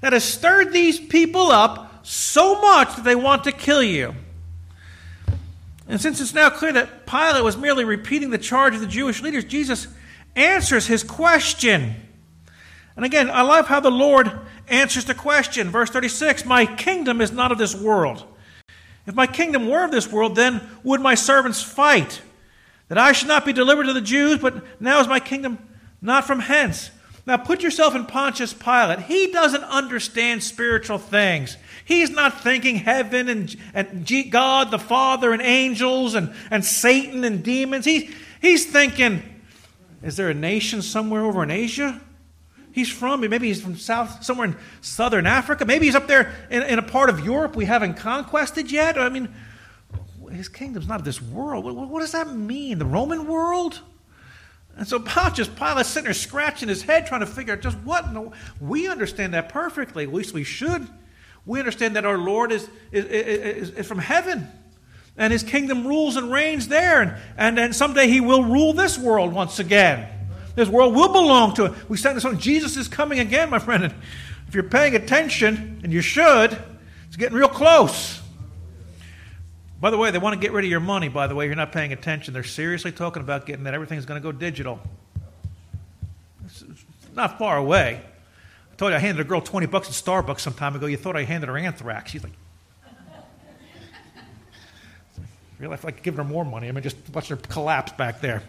[0.00, 4.14] that has stirred these people up so much that they want to kill you?
[5.90, 9.22] And since it's now clear that Pilate was merely repeating the charge of the Jewish
[9.22, 9.88] leaders, Jesus
[10.36, 11.96] answers his question.
[12.94, 14.30] And again, I love how the Lord
[14.68, 15.68] answers the question.
[15.68, 18.24] Verse 36 My kingdom is not of this world.
[19.04, 22.22] If my kingdom were of this world, then would my servants fight
[22.86, 25.58] that I should not be delivered to the Jews, but now is my kingdom
[26.00, 26.92] not from hence.
[27.26, 29.00] Now put yourself in Pontius Pilate.
[29.00, 31.56] He doesn't understand spiritual things.
[31.84, 37.42] He's not thinking heaven and, and God the Father and angels and, and Satan and
[37.42, 37.84] demons.
[37.84, 39.22] He, he's thinking,
[40.02, 42.00] is there a nation somewhere over in Asia?
[42.72, 45.64] He's from, maybe he's from south, somewhere in southern Africa.
[45.64, 48.96] Maybe he's up there in, in a part of Europe we haven't conquested yet.
[48.98, 49.28] I mean,
[50.30, 51.64] his kingdom's not of this world.
[51.64, 52.78] What, what, does that mean?
[52.78, 53.80] The Roman world?
[54.80, 58.14] And so Pontius Pilate's sitting there scratching his head trying to figure out just what.
[58.14, 60.04] No, we understand that perfectly.
[60.04, 60.88] At least we should.
[61.44, 64.48] We understand that our Lord is, is, is, is from heaven.
[65.18, 67.02] And his kingdom rules and reigns there.
[67.02, 70.08] And, and then someday he will rule this world once again.
[70.54, 71.76] This world will belong to him.
[71.90, 73.84] We sang this song, Jesus is coming again, my friend.
[73.84, 73.94] And
[74.48, 76.56] if you're paying attention, and you should,
[77.06, 78.19] it's getting real close.
[79.80, 81.54] By the way, they want to get rid of your money, by the way, you're
[81.54, 82.34] not paying attention.
[82.34, 84.78] They're seriously talking about getting that everything's going to go digital.
[86.44, 86.64] It's
[87.14, 88.02] not far away.
[88.72, 90.86] I told you I handed a girl 20 bucks at Starbucks some time ago.
[90.86, 92.10] You thought I handed her anthrax.
[92.10, 92.32] She's like,
[95.58, 96.68] real life, I could give her more money.
[96.68, 98.42] I mean, just watch her collapse back there.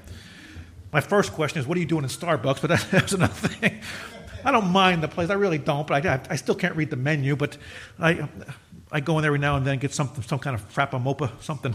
[0.91, 2.61] My first question is, what are you doing in Starbucks?
[2.61, 3.79] But that's another thing.
[4.43, 5.29] I don't mind the place.
[5.29, 7.35] I really don't, but I, I still can't read the menu.
[7.37, 7.57] But
[7.99, 8.27] I,
[8.91, 11.73] I go in every now and then get some, some kind of frappamopa, something.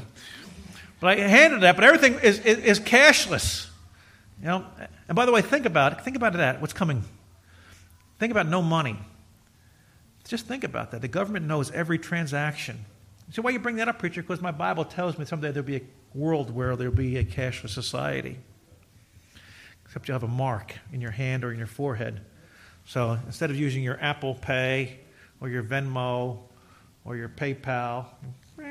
[1.01, 3.69] But I handed that, but everything is, is, is, cashless.
[4.41, 4.67] You know?
[5.09, 6.01] And by the way, think about it.
[6.03, 6.61] Think about that.
[6.61, 7.05] What's coming?
[8.19, 8.99] Think about no money.
[10.25, 11.03] Just think about that.
[11.03, 12.85] The government knows every transaction.
[13.31, 14.23] So why you bring that up, preacher?
[14.23, 15.83] Because my Bible tells me someday there'll be a
[16.15, 18.39] world where there'll be a cashless society.
[19.85, 22.21] Except you have a mark in your hand or in your forehead.
[22.87, 25.01] So instead of using your Apple Pay
[25.41, 26.39] or your Venmo
[27.07, 28.07] or your PayPal.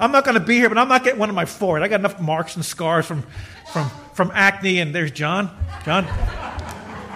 [0.00, 1.84] I'm not going to be here, but I'm not getting one on my forehead.
[1.84, 3.24] I got enough marks and scars from,
[3.72, 5.50] from, from acne, and there's John.
[5.84, 6.04] John?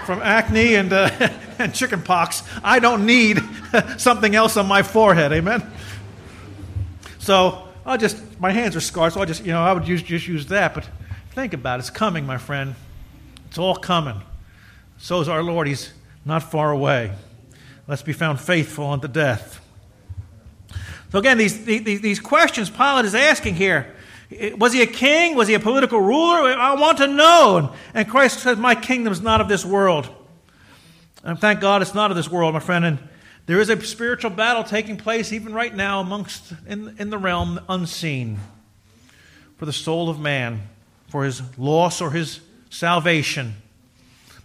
[0.07, 1.11] From acne and, uh,
[1.59, 2.43] and chicken pox.
[2.65, 3.41] I don't need
[3.99, 5.33] something else on my forehead.
[5.33, 5.71] Amen?
[7.19, 10.03] So I'll just, my hands are scarred, so I just, you know, I would use,
[10.03, 10.75] just use that.
[10.75, 10.89] But
[11.33, 11.81] think about it.
[11.81, 12.75] It's coming, my friend.
[13.49, 14.23] It's all coming.
[14.99, 15.67] So is our Lord.
[15.67, 15.93] He's
[16.25, 17.13] not far away.
[17.87, 19.61] Let's be found faithful unto death.
[21.13, 23.95] So, again, these, these, these questions Pilate is asking here
[24.57, 25.37] was he a king?
[25.37, 26.51] Was he a political ruler?
[26.51, 27.75] I want to know.
[27.95, 30.09] And Christ says, My kingdom is not of this world.
[31.23, 32.85] And thank God it's not of this world, my friend.
[32.85, 32.99] And
[33.47, 37.61] there is a spiritual battle taking place even right now amongst in, in the realm
[37.69, 38.39] unseen
[39.57, 40.63] for the soul of man,
[41.09, 43.55] for his loss or his salvation.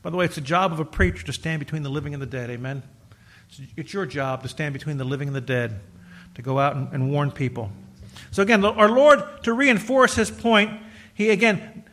[0.02, 2.22] By the way, it's the job of a preacher to stand between the living and
[2.22, 2.50] the dead.
[2.50, 2.84] Amen.
[3.76, 5.80] It's your job to stand between the living and the dead,
[6.36, 7.72] to go out and, and warn people.
[8.32, 10.80] So again, our Lord, to reinforce his point,
[11.14, 11.84] he again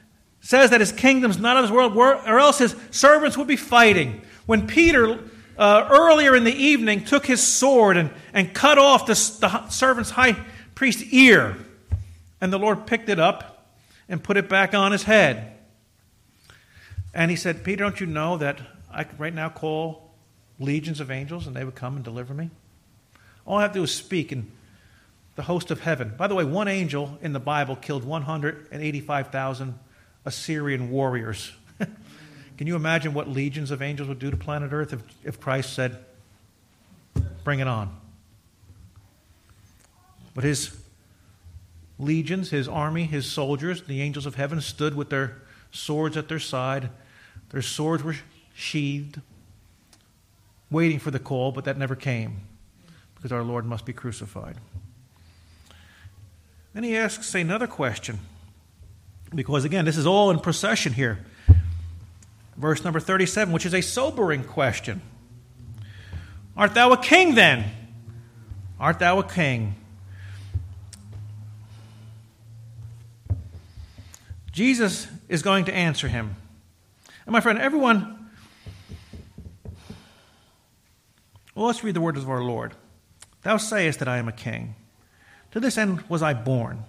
[0.40, 4.22] says that his kingdom's not of this world, or else his servants would be fighting.
[4.46, 5.18] When Peter
[5.58, 10.10] uh, earlier in the evening took his sword and, and cut off the, the servant's
[10.10, 10.36] high
[10.74, 11.56] priest's ear,
[12.40, 13.74] and the Lord picked it up
[14.08, 15.57] and put it back on his head.
[17.14, 20.10] And he said, Peter, don't you know that I could right now call
[20.58, 22.50] legions of angels and they would come and deliver me?
[23.46, 24.50] All I have to do is speak, and
[25.38, 26.12] the host of heaven.
[26.16, 29.78] By the way, one angel in the Bible killed 185,000
[30.24, 31.52] Assyrian warriors.
[32.58, 35.72] Can you imagine what legions of angels would do to planet Earth if, if Christ
[35.72, 36.04] said,
[37.44, 37.96] Bring it on?
[40.34, 40.76] But his
[41.98, 46.38] legions, his army, his soldiers, the angels of heaven stood with their swords at their
[46.38, 46.90] side.
[47.50, 48.16] Their swords were
[48.54, 49.20] sheathed,
[50.70, 52.42] waiting for the call, but that never came
[53.14, 54.56] because our Lord must be crucified.
[56.74, 58.20] Then he asks another question,
[59.34, 61.18] because again, this is all in procession here.
[62.56, 65.00] Verse number 37, which is a sobering question
[66.56, 67.64] Art thou a king then?
[68.80, 69.76] Art thou a king?
[74.58, 76.34] Jesus is going to answer him.
[77.26, 78.28] And my friend, everyone,
[81.54, 82.74] well, let's read the words of our Lord.
[83.44, 84.74] Thou sayest that I am a king.
[85.52, 86.82] To this end was I born,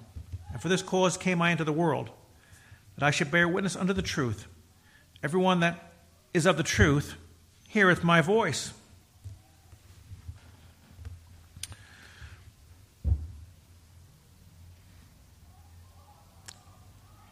[0.52, 2.10] and for this cause came I into the world,
[2.96, 4.48] that I should bear witness unto the truth.
[5.22, 5.94] Everyone that
[6.34, 7.18] is of the truth
[7.68, 8.74] heareth my voice.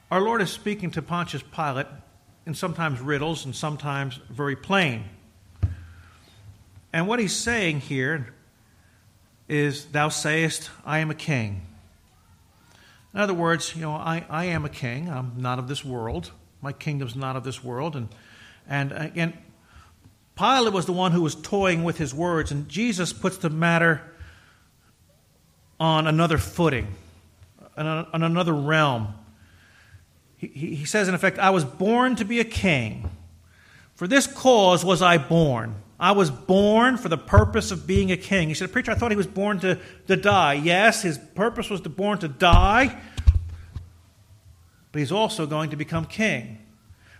[0.09, 1.87] Our Lord is speaking to Pontius Pilate
[2.45, 5.03] in sometimes riddles and sometimes very plain.
[6.93, 8.33] And what he's saying here
[9.49, 11.61] is, Thou sayest, I am a king.
[13.13, 15.09] In other words, you know, I, I am a king.
[15.09, 16.31] I'm not of this world.
[16.61, 17.97] My kingdom's not of this world.
[17.97, 18.07] And,
[18.65, 19.37] and again,
[20.37, 24.01] Pilate was the one who was toying with his words, and Jesus puts the matter
[25.81, 26.95] on another footing,
[27.75, 29.13] on, on another realm.
[30.37, 33.09] He, he says, in effect, I was born to be a king.
[33.95, 38.17] For this cause was I born I was born for the purpose of being a
[38.17, 38.49] king.
[38.49, 40.53] He said, Preacher, I thought he was born to, to die.
[40.53, 42.99] Yes, his purpose was to born to die,
[44.91, 46.59] but he's also going to become king.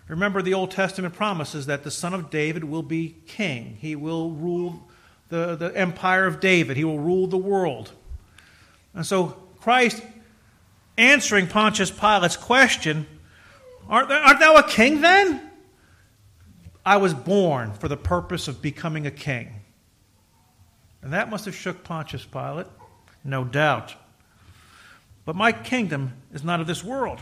[0.08, 3.78] Remember, the Old Testament promises that the son of David will be king.
[3.82, 4.88] He will rule
[5.30, 7.92] the, the empire of David, he will rule the world.
[8.94, 10.02] And so, Christ
[10.98, 13.06] answering Pontius Pilate's question,
[13.90, 15.42] Art, art thou a king then?
[16.86, 19.62] I was born for the purpose of becoming a king.
[21.02, 22.68] And that must have shook Pontius Pilate,
[23.24, 23.96] no doubt.
[25.26, 27.22] But my kingdom is not of this world.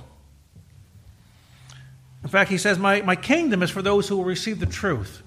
[2.23, 5.21] In fact, he says, My, my kingdom is for those who will receive the truth.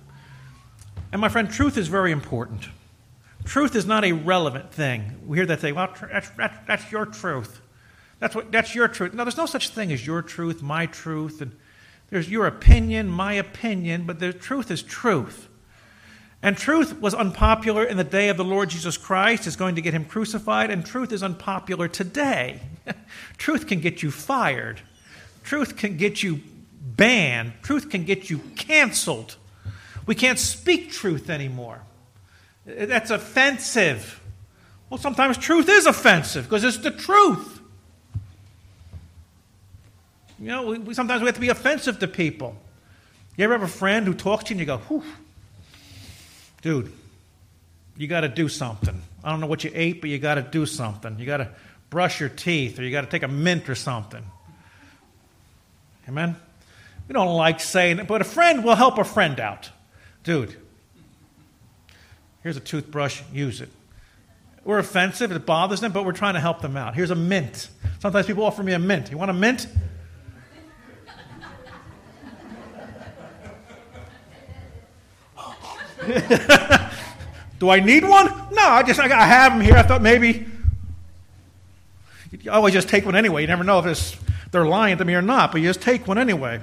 [1.12, 2.68] And my friend, truth is very important.
[3.44, 5.20] Truth is not a relevant thing.
[5.26, 6.30] We hear that thing, well, that's,
[6.66, 7.61] that's your truth.
[8.20, 9.14] That's, what, that's your truth.
[9.14, 11.52] No, there's no such thing as your truth, my truth, and
[12.11, 15.48] there's your opinion, my opinion, but the truth is truth.
[16.42, 19.81] And truth was unpopular in the day of the Lord Jesus Christ, is going to
[19.81, 22.61] get him crucified, and truth is unpopular today.
[23.38, 24.81] truth can get you fired,
[25.42, 26.40] truth can get you
[26.81, 29.37] banned, truth can get you canceled.
[30.07, 31.82] We can't speak truth anymore.
[32.64, 34.22] That's offensive.
[34.88, 37.57] Well, sometimes truth is offensive because it's the truth.
[40.39, 42.57] You know, we, sometimes we have to be offensive to people.
[43.36, 45.03] You ever have a friend who talks to you and you go, whew,
[46.62, 46.93] dude,
[47.97, 49.01] you got to do something.
[49.22, 51.18] I don't know what you ate, but you got to do something.
[51.18, 51.49] You got to
[51.91, 54.24] brush your teeth or you got to take a mint or something.
[56.09, 56.36] Amen?
[57.07, 59.70] We don't like saying it, but a friend will help a friend out.
[60.24, 60.55] Dude,
[62.43, 63.70] here's a toothbrush, use it.
[64.64, 66.95] We're offensive, it bothers them, but we're trying to help them out.
[66.95, 67.68] Here's a mint.
[68.01, 69.11] Sometimes people offer me a mint.
[69.11, 69.66] You want a mint?
[77.59, 78.26] Do I need one?
[78.52, 79.74] No, I just I have them here.
[79.74, 80.46] I thought maybe
[82.30, 83.42] you always just take one anyway.
[83.42, 84.16] You never know if it's,
[84.50, 86.61] they're lying to me or not, but you just take one anyway.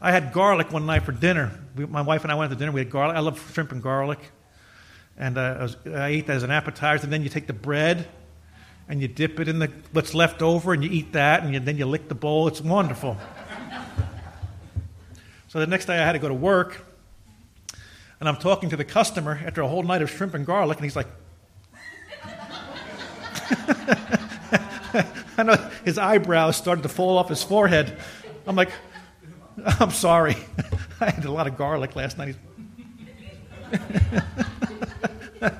[0.00, 1.58] I had garlic one night for dinner.
[1.74, 2.72] We, my wife and I went to dinner.
[2.72, 3.16] We had garlic.
[3.16, 4.18] I love shrimp and garlic.
[5.16, 7.04] And uh, I, was, I ate that as an appetizer.
[7.04, 8.06] And then you take the bread
[8.88, 11.60] and you dip it in the what's left over and you eat that and you,
[11.60, 12.46] then you lick the bowl.
[12.48, 13.16] It's wonderful.
[15.48, 16.85] so the next day I had to go to work
[18.20, 20.84] and I'm talking to the customer after a whole night of shrimp and garlic and
[20.84, 21.08] he's like,
[25.38, 27.96] I know his eyebrows started to fall off his forehead.
[28.46, 28.70] I'm like,
[29.80, 30.36] I'm sorry.
[31.00, 32.36] I had a lot of garlic last night.
[35.42, 35.52] I'm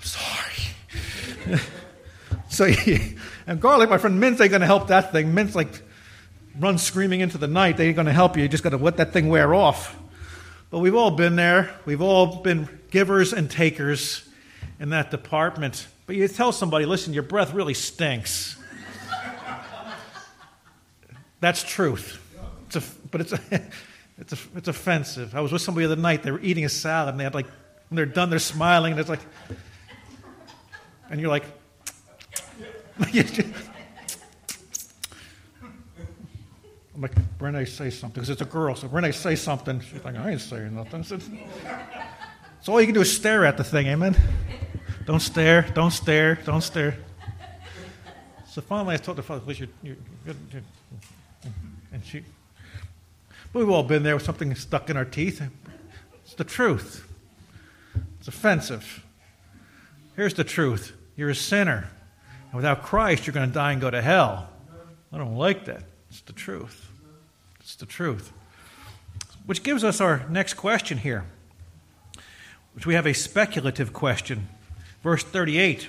[0.00, 1.58] sorry.
[2.48, 2.66] so,
[3.46, 5.34] and garlic, my friend Mint's ain't going to help that thing.
[5.34, 5.82] Mint's like
[6.58, 7.76] runs screaming into the night.
[7.76, 8.42] They ain't going to help you.
[8.42, 9.96] You just got to let that thing wear off.
[10.70, 11.74] But we've all been there.
[11.84, 14.28] We've all been givers and takers
[14.80, 15.86] in that department.
[16.06, 18.56] But you tell somebody, listen, your breath really stinks.
[21.40, 22.22] That's truth.
[22.66, 23.40] It's a, but it's, a,
[24.18, 25.34] it's, a, it's offensive.
[25.34, 26.22] I was with somebody the other night.
[26.22, 27.46] They were eating a salad, and they had like,
[27.88, 29.20] when they're done, they're smiling, and it's like,
[31.10, 31.44] and you're like,
[36.96, 38.14] I'm like, Renee, say something.
[38.14, 38.74] Because it's a girl.
[38.74, 39.80] So Renee, say something.
[39.80, 41.02] She's like, I ain't saying nothing.
[41.02, 41.18] So,
[42.62, 44.16] so all you can do is stare at the thing, amen?
[45.04, 46.96] Don't stare, don't stare, don't stare.
[48.48, 50.62] So finally I told the father, please, you're, you're, you're,
[51.92, 52.24] and she,
[53.52, 55.42] but we've all been there with something stuck in our teeth.
[56.24, 57.06] It's the truth.
[58.18, 59.04] It's offensive.
[60.16, 61.90] Here's the truth you're a sinner.
[62.46, 64.48] And without Christ, you're going to die and go to hell.
[65.12, 65.84] I don't like that.
[66.26, 66.90] The truth.
[67.60, 68.32] It's the truth.
[69.46, 71.24] Which gives us our next question here,
[72.74, 74.48] which we have a speculative question.
[75.02, 75.88] Verse 38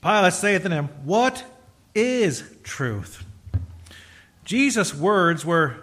[0.00, 1.44] Pilate saith to him, What
[1.94, 3.24] is truth?
[4.44, 5.76] Jesus' words were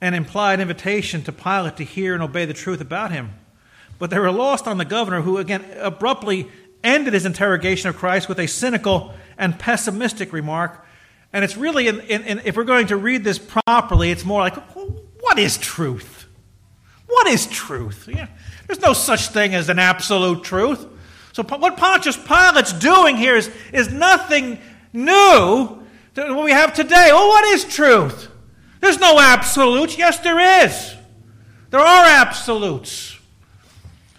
[0.00, 3.30] an implied invitation to Pilate to hear and obey the truth about him.
[3.98, 6.48] But they were lost on the governor, who again abruptly
[6.82, 10.81] ended his interrogation of Christ with a cynical and pessimistic remark.
[11.32, 14.40] And it's really, in, in, in, if we're going to read this properly, it's more
[14.40, 14.56] like,
[15.20, 16.26] what is truth?
[17.06, 18.08] What is truth?
[18.12, 18.28] Yeah.
[18.66, 20.86] There's no such thing as an absolute truth.
[21.32, 24.58] So, what Pontius Pilate's doing here is, is nothing
[24.92, 25.82] new
[26.14, 27.08] to what we have today.
[27.10, 28.28] Well, what is truth?
[28.80, 29.96] There's no absolutes.
[29.96, 30.94] Yes, there is.
[31.70, 33.18] There are absolutes.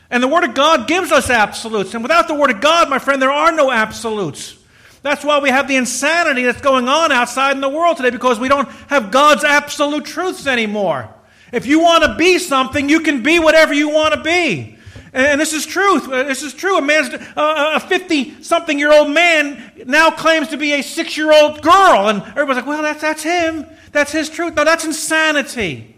[0.09, 1.93] And the Word of God gives us absolutes.
[1.93, 4.57] And without the Word of God, my friend, there are no absolutes.
[5.03, 8.39] That's why we have the insanity that's going on outside in the world today because
[8.39, 11.13] we don't have God's absolute truths anymore.
[11.51, 14.77] If you want to be something, you can be whatever you want to be.
[15.11, 16.09] And this is truth.
[16.09, 16.77] Uh, this is true.
[16.77, 21.15] A man's uh, a 50 something year old man now claims to be a six
[21.15, 22.07] year old girl.
[22.07, 23.67] And everybody's like, well, that's, that's him.
[23.91, 24.55] That's his truth.
[24.55, 25.95] No, that's insanity.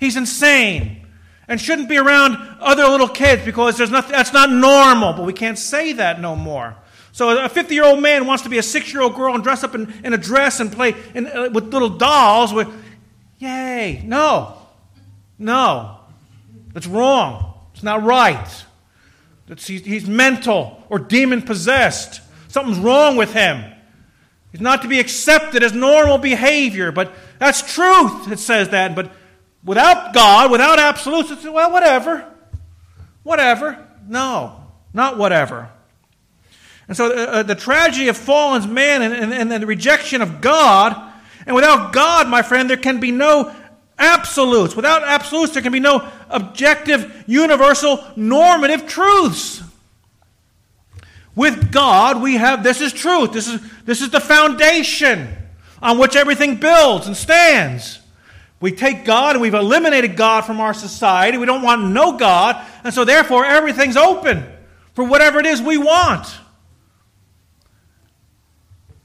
[0.00, 1.06] He's insane
[1.46, 5.12] and shouldn't be around other little kids because there's nothing, that's not normal.
[5.12, 6.76] But we can't say that no more.
[7.18, 9.42] So a 50 year old man wants to be a six year old girl and
[9.42, 12.52] dress up in, in a dress and play in, uh, with little dolls.
[12.52, 12.68] With,
[13.38, 14.00] yay.
[14.04, 14.56] No.
[15.36, 15.98] No.
[16.72, 17.54] That's wrong.
[17.74, 18.64] It's not right.
[19.48, 22.20] It's, he's mental or demon possessed.
[22.46, 23.64] Something's wrong with him.
[24.52, 28.30] He's not to be accepted as normal behavior, but that's truth.
[28.30, 28.94] It says that.
[28.94, 29.10] But
[29.64, 32.32] without God, without absolutes, it's, well, whatever.
[33.24, 33.84] Whatever.
[34.06, 35.70] No, not whatever.
[36.88, 40.40] And so uh, uh the tragedy of fallen man and, and, and the rejection of
[40.40, 40.96] God,
[41.46, 43.54] and without God, my friend, there can be no
[43.98, 44.76] absolutes.
[44.76, 49.62] Without absolutes, there can be no objective, universal, normative truths.
[51.34, 53.32] With God, we have this is truth.
[53.32, 55.36] This is, this is the foundation
[55.80, 58.00] on which everything builds and stands.
[58.60, 61.38] We take God and we've eliminated God from our society.
[61.38, 64.44] We don't want no God, and so therefore everything's open
[64.94, 66.26] for whatever it is we want.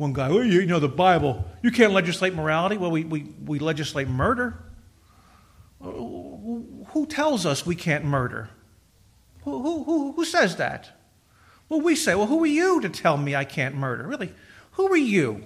[0.03, 2.75] One guy, well, you know the Bible, you can't legislate morality.
[2.75, 4.61] Well, we, we, we legislate murder.
[5.81, 8.49] Uh, who tells us we can't murder?
[9.45, 10.89] Who, who, who says that?
[11.69, 14.05] Well, we say, well, who are you to tell me I can't murder?
[14.05, 14.33] Really,
[14.71, 15.45] who are you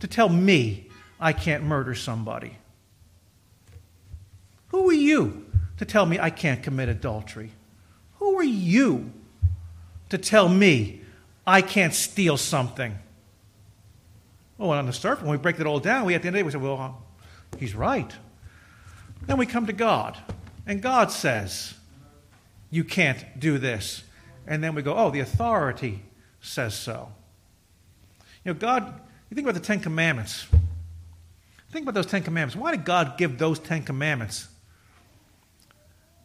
[0.00, 0.88] to tell me
[1.20, 2.56] I can't murder somebody?
[4.68, 5.44] Who are you
[5.76, 7.50] to tell me I can't commit adultery?
[8.14, 9.12] Who are you
[10.08, 11.02] to tell me
[11.46, 12.98] I can't steal something?
[14.58, 16.36] Oh, well, on the surface, when we break it all down, we at the end
[16.36, 18.12] of the day, we say, well, uh, he's right.
[19.26, 20.16] Then we come to God,
[20.66, 21.74] and God says,
[22.70, 24.02] You can't do this.
[24.46, 26.02] And then we go, Oh, the authority
[26.40, 27.10] says so.
[28.44, 29.00] You know, God,
[29.30, 30.46] You think about the Ten Commandments.
[31.70, 32.54] Think about those Ten Commandments.
[32.54, 34.48] Why did God give those Ten Commandments?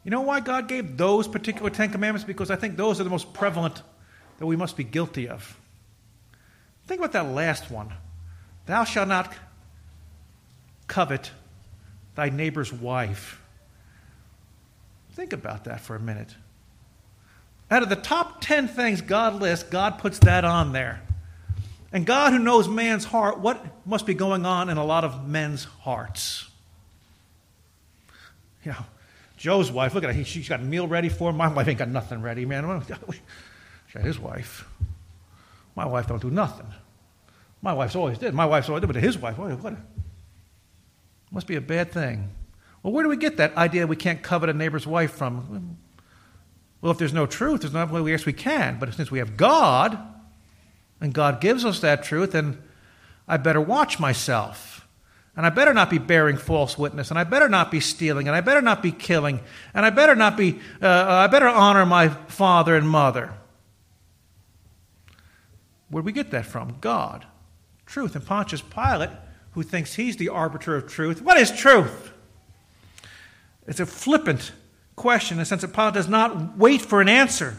[0.03, 2.25] You know why God gave those particular Ten Commandments?
[2.25, 3.81] Because I think those are the most prevalent
[4.37, 5.57] that we must be guilty of.
[6.87, 7.91] Think about that last one.
[8.69, 9.33] Thou shalt not
[10.85, 11.31] covet
[12.13, 13.41] thy neighbor's wife.
[15.13, 16.35] Think about that for a minute.
[17.71, 21.01] Out of the top 10 things God lists, God puts that on there.
[21.91, 25.27] And God, who knows man's heart, what must be going on in a lot of
[25.27, 26.47] men's hearts?
[28.63, 28.85] You know,
[29.35, 30.23] Joe's wife, look at her.
[30.23, 31.37] She's got a meal ready for him.
[31.37, 32.83] My wife ain't got nothing ready, man.
[33.87, 34.67] She got his wife.
[35.75, 36.67] My wife don't do nothing.
[37.61, 38.33] My wife's always did.
[38.33, 39.51] My wife's always did, but his wife, what?
[39.61, 39.75] what
[41.31, 42.29] must be a bad thing.
[42.81, 45.77] Well, where do we get that idea we can't covet a neighbor's wife from?
[46.81, 48.79] Well, if there's no truth, there's no way we we can.
[48.79, 49.99] But since we have God,
[51.01, 52.61] and God gives us that truth, then
[53.27, 54.87] I better watch myself.
[55.35, 58.35] And I better not be bearing false witness, and I better not be stealing, and
[58.35, 59.39] I better not be killing,
[59.73, 63.33] and I better not be, uh, I better honor my father and mother.
[65.89, 66.77] Where do we get that from?
[66.81, 67.25] God.
[67.89, 68.15] Truth.
[68.15, 69.09] And Pontius Pilate,
[69.53, 72.13] who thinks he's the arbiter of truth, what is truth?
[73.67, 74.51] It's a flippant
[74.95, 77.57] question in the sense that Pilate does not wait for an answer.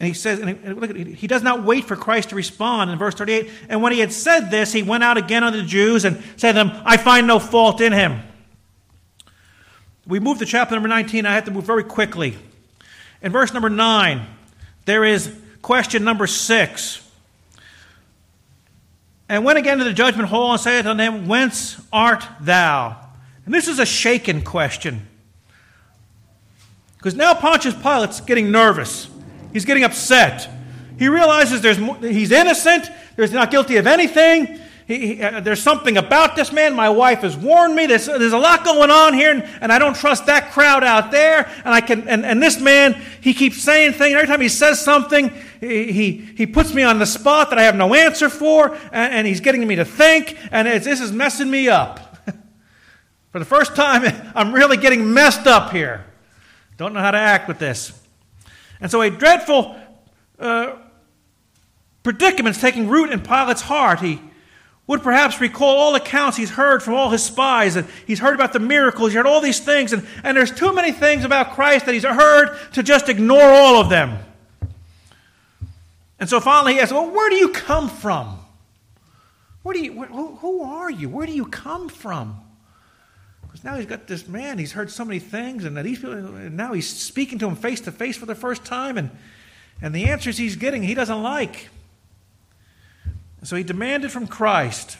[0.00, 3.14] And he says, and look, he does not wait for Christ to respond in verse
[3.14, 3.50] 38.
[3.68, 6.52] And when he had said this, he went out again unto the Jews and said
[6.52, 8.22] to them, I find no fault in him.
[10.06, 11.26] We move to chapter number 19.
[11.26, 12.38] I have to move very quickly.
[13.20, 14.26] In verse number 9,
[14.84, 17.07] there is question number 6.
[19.28, 22.96] And went again to the judgment hall and said unto them, Whence art thou?
[23.44, 25.06] And this is a shaken question.
[26.96, 29.08] Because now Pontius Pilate's getting nervous.
[29.52, 30.48] He's getting upset.
[30.98, 34.60] He realizes there's, he's innocent, there's not guilty of anything.
[34.88, 36.74] He, he, uh, there's something about this man.
[36.74, 37.84] My wife has warned me.
[37.84, 41.10] There's, there's a lot going on here, and, and, I don't trust that crowd out
[41.10, 41.46] there.
[41.58, 44.14] And I can, and, and this man, he keeps saying things.
[44.14, 45.30] Every time he says something,
[45.60, 49.26] he, he, puts me on the spot that I have no answer for, and, and
[49.26, 52.16] he's getting me to think, and this is messing me up.
[53.30, 56.06] for the first time, I'm really getting messed up here.
[56.78, 57.92] Don't know how to act with this.
[58.80, 59.76] And so a dreadful
[60.38, 60.76] uh,
[62.02, 64.00] predicament is taking root in Pilate's heart.
[64.00, 64.22] He
[64.88, 68.52] would perhaps recall all accounts he's heard from all his spies, and he's heard about
[68.54, 71.86] the miracles, he heard all these things, and, and there's too many things about Christ
[71.86, 74.18] that he's heard to just ignore all of them.
[76.18, 78.38] And so finally he asks, Well, where do you come from?
[79.62, 81.10] Where do you, who, who are you?
[81.10, 82.40] Where do you come from?
[83.42, 86.56] Because now he's got this man, he's heard so many things, and that he's, and
[86.56, 89.10] now he's speaking to him face to face for the first time, and,
[89.82, 91.68] and the answers he's getting he doesn't like.
[93.42, 94.98] So he demanded from Christ.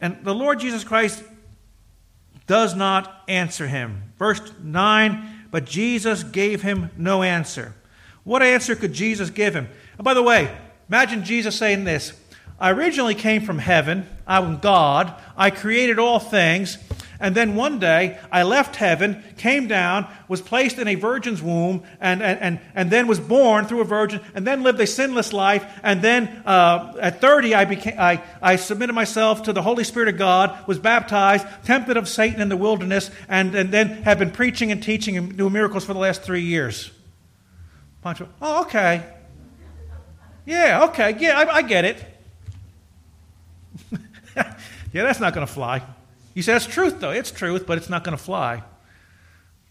[0.00, 1.22] And the Lord Jesus Christ
[2.46, 4.12] does not answer him.
[4.18, 7.74] Verse 9, but Jesus gave him no answer.
[8.22, 9.68] What answer could Jesus give him?
[9.96, 10.54] And by the way,
[10.88, 12.12] imagine Jesus saying this
[12.58, 14.06] I originally came from heaven.
[14.26, 15.14] I'm God.
[15.36, 16.78] I created all things.
[17.24, 21.82] And then one day, I left heaven, came down, was placed in a virgin's womb,
[21.98, 25.32] and, and, and, and then was born through a virgin, and then lived a sinless
[25.32, 25.64] life.
[25.82, 30.10] And then uh, at 30, I, became, I, I submitted myself to the Holy Spirit
[30.10, 34.30] of God, was baptized, tempted of Satan in the wilderness, and, and then have been
[34.30, 36.90] preaching and teaching and doing miracles for the last three years.
[38.42, 39.02] Oh, okay.
[40.44, 41.16] Yeah, okay.
[41.18, 42.04] Yeah, I, I get it.
[44.36, 44.52] yeah,
[44.92, 45.80] that's not going to fly.
[46.34, 47.12] You say that's truth, though.
[47.12, 48.62] It's truth, but it's not going to fly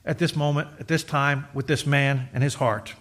[0.05, 2.95] at this moment, at this time, with this man and his heart.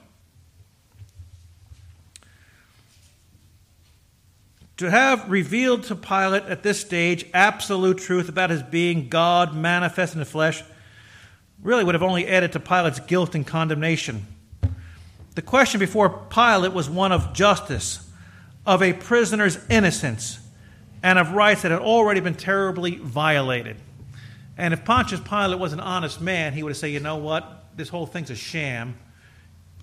[4.78, 10.14] To have revealed to Pilate at this stage absolute truth about his being God manifest
[10.14, 10.62] in the flesh
[11.62, 14.26] really would have only added to Pilate's guilt and condemnation.
[15.36, 18.10] The question before Pilate was one of justice,
[18.66, 20.38] of a prisoner's innocence,
[21.02, 23.76] and of rights that had already been terribly violated.
[24.56, 27.64] And if Pontius Pilate was an honest man, he would have said, you know what?
[27.76, 28.96] This whole thing's a sham.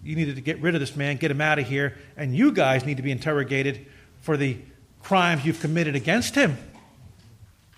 [0.04, 2.52] You needed to get rid of this man, get him out of here, and you
[2.52, 3.86] guys need to be interrogated
[4.22, 4.58] for the
[5.02, 6.58] crimes you've committed against him.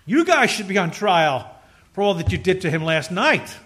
[0.06, 1.50] You guys should be on trial
[1.92, 3.56] for all that you did to him last night.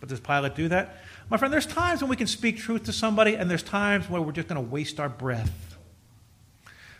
[0.00, 0.96] But does Pilate do that?
[1.30, 4.22] My friend, there's times when we can speak truth to somebody, and there's times where
[4.22, 5.67] we're just going to waste our breath.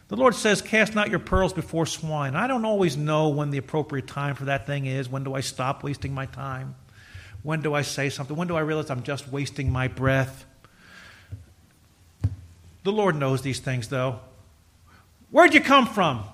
[0.09, 2.35] The Lord says, Cast not your pearls before swine.
[2.35, 5.09] I don't always know when the appropriate time for that thing is.
[5.09, 6.75] When do I stop wasting my time?
[7.43, 8.35] When do I say something?
[8.35, 10.47] When do I realize I'm just wasting my breath?
[12.85, 14.21] The Lord knows these things, though.
[15.31, 16.25] Where'd you come from?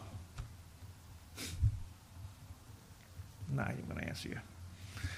[3.50, 4.38] I'm not even going to answer you.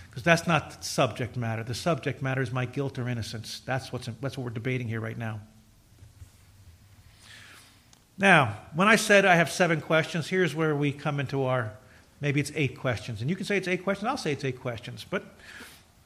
[0.08, 1.62] Because that's not the subject matter.
[1.62, 3.60] The subject matter is my guilt or innocence.
[3.66, 5.40] That's, what's, that's what we're debating here right now.
[8.18, 11.72] Now, when I said I have seven questions, here's where we come into our
[12.20, 13.20] maybe it's eight questions.
[13.20, 15.04] And you can say it's eight questions, I'll say it's eight questions.
[15.08, 15.24] But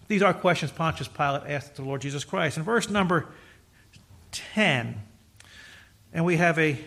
[0.08, 2.56] these are questions Pontius Pilate asked the Lord Jesus Christ.
[2.56, 3.28] In verse number
[4.32, 5.00] 10,
[6.12, 6.78] and we have a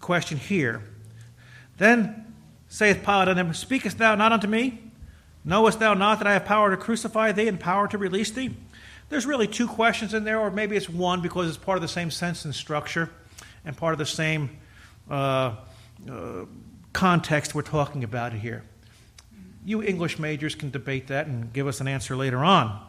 [0.00, 0.82] question here.
[1.76, 2.34] Then
[2.68, 4.80] saith Pilate unto him, Speakest thou not unto me?
[5.44, 8.56] Knowest thou not that I have power to crucify thee and power to release thee?
[9.10, 11.88] There's really two questions in there, or maybe it's one because it's part of the
[11.88, 13.10] same sense and structure
[13.64, 14.50] and part of the same
[15.10, 15.56] uh,
[16.08, 16.44] uh,
[16.92, 18.62] context we're talking about here.
[19.64, 22.80] You English majors can debate that and give us an answer later on.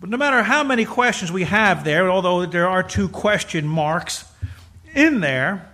[0.00, 4.24] But no matter how many questions we have there, although there are two question marks
[4.94, 5.70] in there,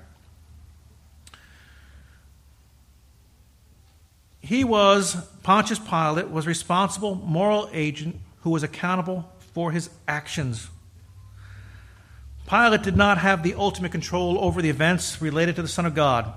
[4.41, 10.69] he was, Pontius Pilate, was responsible moral agent who was accountable for his actions.
[12.53, 15.95] Pilate did not have the ultimate control over the events related to the Son of
[15.95, 16.31] God.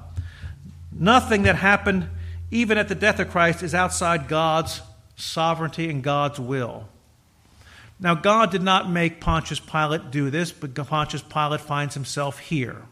[0.97, 2.07] Nothing that happened,
[2.51, 4.81] even at the death of Christ, is outside God's
[5.17, 6.87] sovereignty and God's will.
[7.99, 12.83] Now, God did not make Pontius Pilate do this, but Pontius Pilate finds himself here.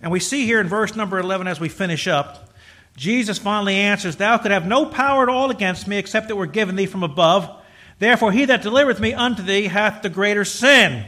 [0.00, 2.48] And we see here in verse number 11 as we finish up,
[2.96, 6.46] Jesus finally answers, Thou could have no power at all against me except that were
[6.46, 7.50] given thee from above.
[7.98, 11.06] Therefore, he that delivereth me unto thee hath the greater sin.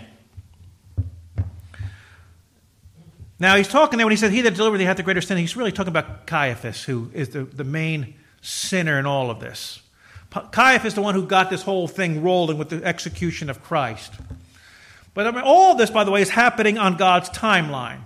[3.43, 5.37] Now, he's talking there when he said, He that delivered thee hath the greater sin.
[5.37, 9.83] He's really talking about Caiaphas, who is the, the main sinner in all of this.
[10.53, 14.13] Caiaphas is the one who got this whole thing rolling with the execution of Christ.
[15.13, 18.03] But I mean, all this, by the way, is happening on God's timeline.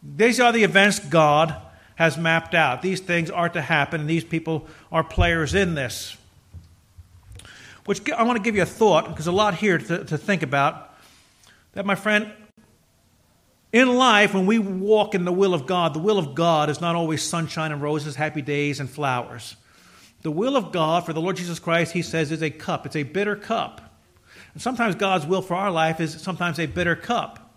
[0.00, 1.56] These are the events God
[1.96, 2.80] has mapped out.
[2.80, 6.16] These things are to happen, and these people are players in this.
[7.84, 10.44] Which I want to give you a thought, because a lot here to, to think
[10.44, 10.94] about.
[11.72, 12.30] That, my friend,
[13.72, 16.80] in life, when we walk in the will of God, the will of God is
[16.80, 19.56] not always sunshine and roses, happy days, and flowers.
[20.22, 22.86] The will of God for the Lord Jesus Christ, he says, is a cup.
[22.86, 23.82] It's a bitter cup.
[24.54, 27.54] And sometimes God's will for our life is sometimes a bitter cup.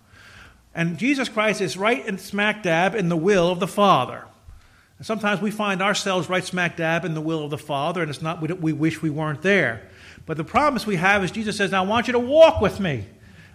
[0.75, 4.25] And Jesus Christ is right in smack dab in the will of the Father.
[4.97, 8.09] And sometimes we find ourselves right smack dab in the will of the Father, and
[8.09, 9.89] it's not we, wish we weren't there.
[10.25, 12.79] But the promise we have is Jesus says, Now I want you to walk with
[12.79, 13.05] me.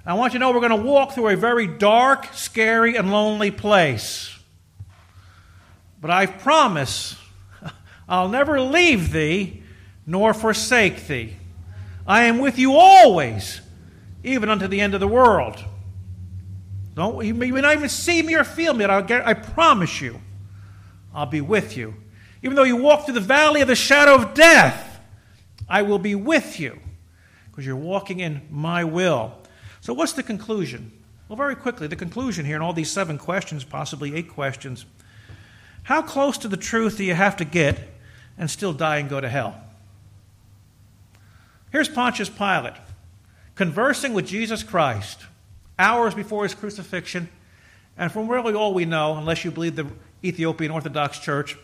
[0.07, 3.11] I want you to know we're going to walk through a very dark, scary, and
[3.11, 4.33] lonely place.
[6.01, 7.17] But I promise
[8.09, 9.65] I'll never leave thee
[10.07, 11.35] nor forsake thee.
[12.07, 13.61] I am with you always,
[14.23, 15.65] even unto the end of the world.
[16.95, 20.21] Don't, you may not even see me or feel me, but I promise you,
[21.13, 21.95] I'll be with you.
[22.45, 25.01] Even though you walk through the valley of the shadow of death,
[25.69, 26.79] I will be with you
[27.51, 29.33] because you're walking in my will.
[29.87, 30.91] So, what's the conclusion?
[31.29, 34.85] Well, very quickly, the conclusion here in all these seven questions, possibly eight questions.
[35.85, 37.79] How close to the truth do you have to get
[38.37, 39.61] and still die and go to hell?
[41.71, 42.73] Here's Pontius Pilate
[43.55, 45.21] conversing with Jesus Christ
[45.79, 47.29] hours before his crucifixion.
[47.97, 49.87] And from really all we know, unless you believe the
[50.25, 51.57] Ethiopian Orthodox Church,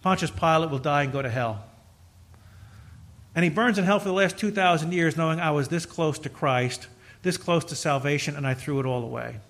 [0.00, 1.62] Pontius Pilate will die and go to hell.
[3.34, 6.18] And he burns in hell for the last 2,000 years knowing I was this close
[6.20, 6.86] to Christ
[7.22, 9.40] this close to salvation, and I threw it all away.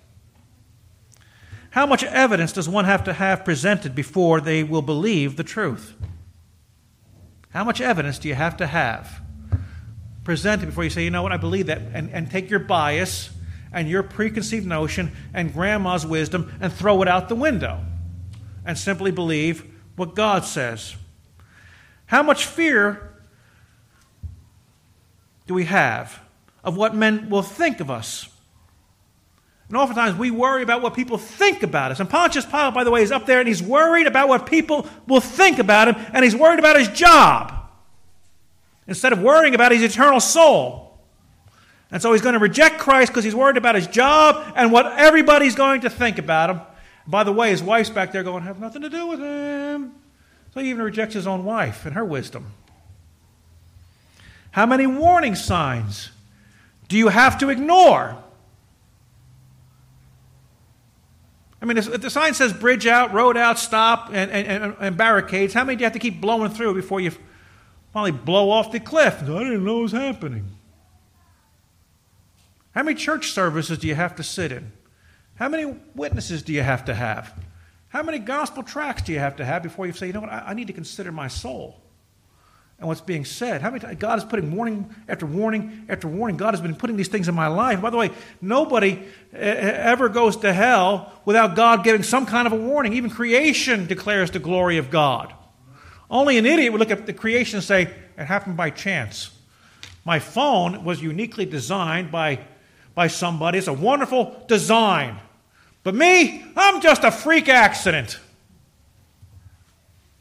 [1.71, 5.95] How much evidence does one have to have presented before they will believe the truth?
[7.51, 9.21] How much evidence do you have to have
[10.23, 13.29] presented before you say, you know what, I believe that, and, and take your bias
[13.71, 17.79] and your preconceived notion and grandma's wisdom and throw it out the window
[18.65, 19.65] and simply believe
[19.95, 20.95] what God says?
[22.05, 23.09] How much fear
[25.47, 26.19] do we have
[26.63, 28.27] of what men will think of us.
[29.67, 31.99] And oftentimes we worry about what people think about us.
[32.01, 34.85] And Pontius Pilate, by the way, is up there and he's worried about what people
[35.07, 37.53] will think about him, and he's worried about his job
[38.85, 40.99] instead of worrying about his eternal soul.
[41.89, 44.87] And so he's going to reject Christ because he's worried about his job and what
[44.97, 46.61] everybody's going to think about him.
[47.07, 49.93] By the way, his wife's back there going, have nothing to do with him.
[50.53, 52.47] So he even rejects his own wife and her wisdom.
[54.51, 56.11] How many warning signs
[56.91, 58.21] do you have to ignore?
[61.61, 65.53] I mean, if the sign says bridge out, road out, stop, and, and, and, barricades,
[65.53, 67.11] how many do you have to keep blowing through before you
[67.93, 69.23] finally blow off the cliff?
[69.23, 70.47] I didn't know it was happening.
[72.75, 74.73] How many church services do you have to sit in?
[75.35, 77.33] How many witnesses do you have to have?
[77.87, 80.29] How many gospel tracts do you have to have before you say, you know what,
[80.29, 81.80] I, I need to consider my soul
[82.81, 83.61] and what's being said?
[83.61, 86.35] How many times God is putting warning after warning after warning?
[86.35, 87.79] God has been putting these things in my life.
[87.79, 88.09] By the way,
[88.41, 92.93] nobody ever goes to hell without God giving some kind of a warning.
[92.93, 95.31] Even creation declares the glory of God.
[96.09, 97.83] Only an idiot would look at the creation and say,
[98.17, 99.29] it happened by chance.
[100.03, 102.39] My phone was uniquely designed by,
[102.95, 103.59] by somebody.
[103.59, 105.19] It's a wonderful design.
[105.83, 108.19] But me, I'm just a freak accident.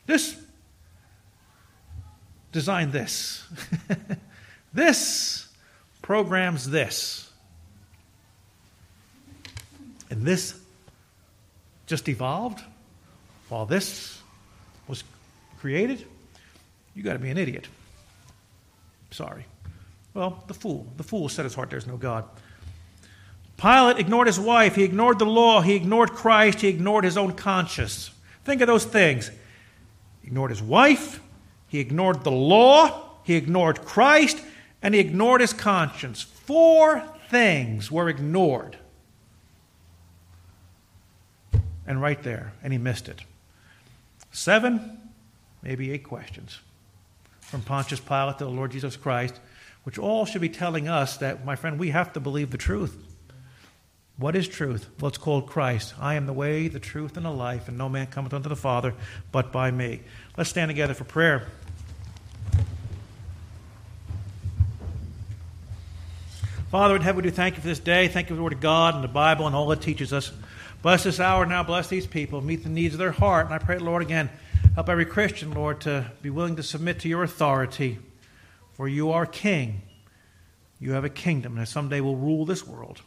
[0.04, 0.39] This
[2.52, 3.44] designed this.
[4.72, 5.48] this
[6.02, 7.30] programs this.
[10.10, 10.58] And this
[11.86, 12.60] just evolved
[13.48, 14.20] while this
[14.88, 15.04] was
[15.60, 16.04] created.
[16.94, 17.68] You got to be an idiot.
[19.10, 19.44] Sorry.
[20.14, 20.86] Well, the fool.
[20.96, 22.24] The fool said his heart, there's no God.
[23.56, 24.74] Pilate ignored his wife.
[24.74, 25.60] He ignored the law.
[25.60, 26.60] He ignored Christ.
[26.60, 28.10] He ignored his own conscience.
[28.44, 29.30] Think of those things.
[30.24, 31.20] Ignored his wife.
[31.70, 33.10] He ignored the law.
[33.22, 34.42] He ignored Christ.
[34.82, 36.20] And he ignored his conscience.
[36.20, 38.76] Four things were ignored.
[41.86, 42.52] And right there.
[42.62, 43.22] And he missed it.
[44.32, 44.98] Seven,
[45.62, 46.58] maybe eight questions
[47.40, 49.38] from Pontius Pilate to the Lord Jesus Christ,
[49.84, 52.96] which all should be telling us that, my friend, we have to believe the truth.
[54.20, 54.86] What is truth?
[55.00, 55.94] Well, it's called Christ.
[55.98, 58.56] I am the way, the truth, and the life, and no man cometh unto the
[58.56, 58.92] Father
[59.32, 60.02] but by me.
[60.36, 61.46] Let's stand together for prayer.
[66.70, 68.08] Father in heaven, we do thank you for this day.
[68.08, 70.30] Thank you for the Word of God and the Bible and all it teaches us.
[70.82, 71.62] Bless this hour now.
[71.62, 72.42] Bless these people.
[72.42, 73.46] Meet the needs of their heart.
[73.46, 74.28] And I pray, Lord, again,
[74.74, 77.98] help every Christian, Lord, to be willing to submit to your authority.
[78.74, 79.80] For you are King.
[80.78, 83.00] You have a kingdom that someday will rule this world.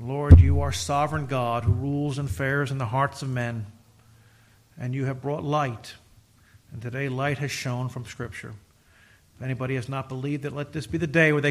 [0.00, 3.66] Lord, you are sovereign God who rules and fares in the hearts of men,
[4.78, 5.94] and you have brought light.
[6.72, 8.54] And today, light has shone from Scripture.
[9.36, 11.40] If anybody has not believed it, let this be the day where they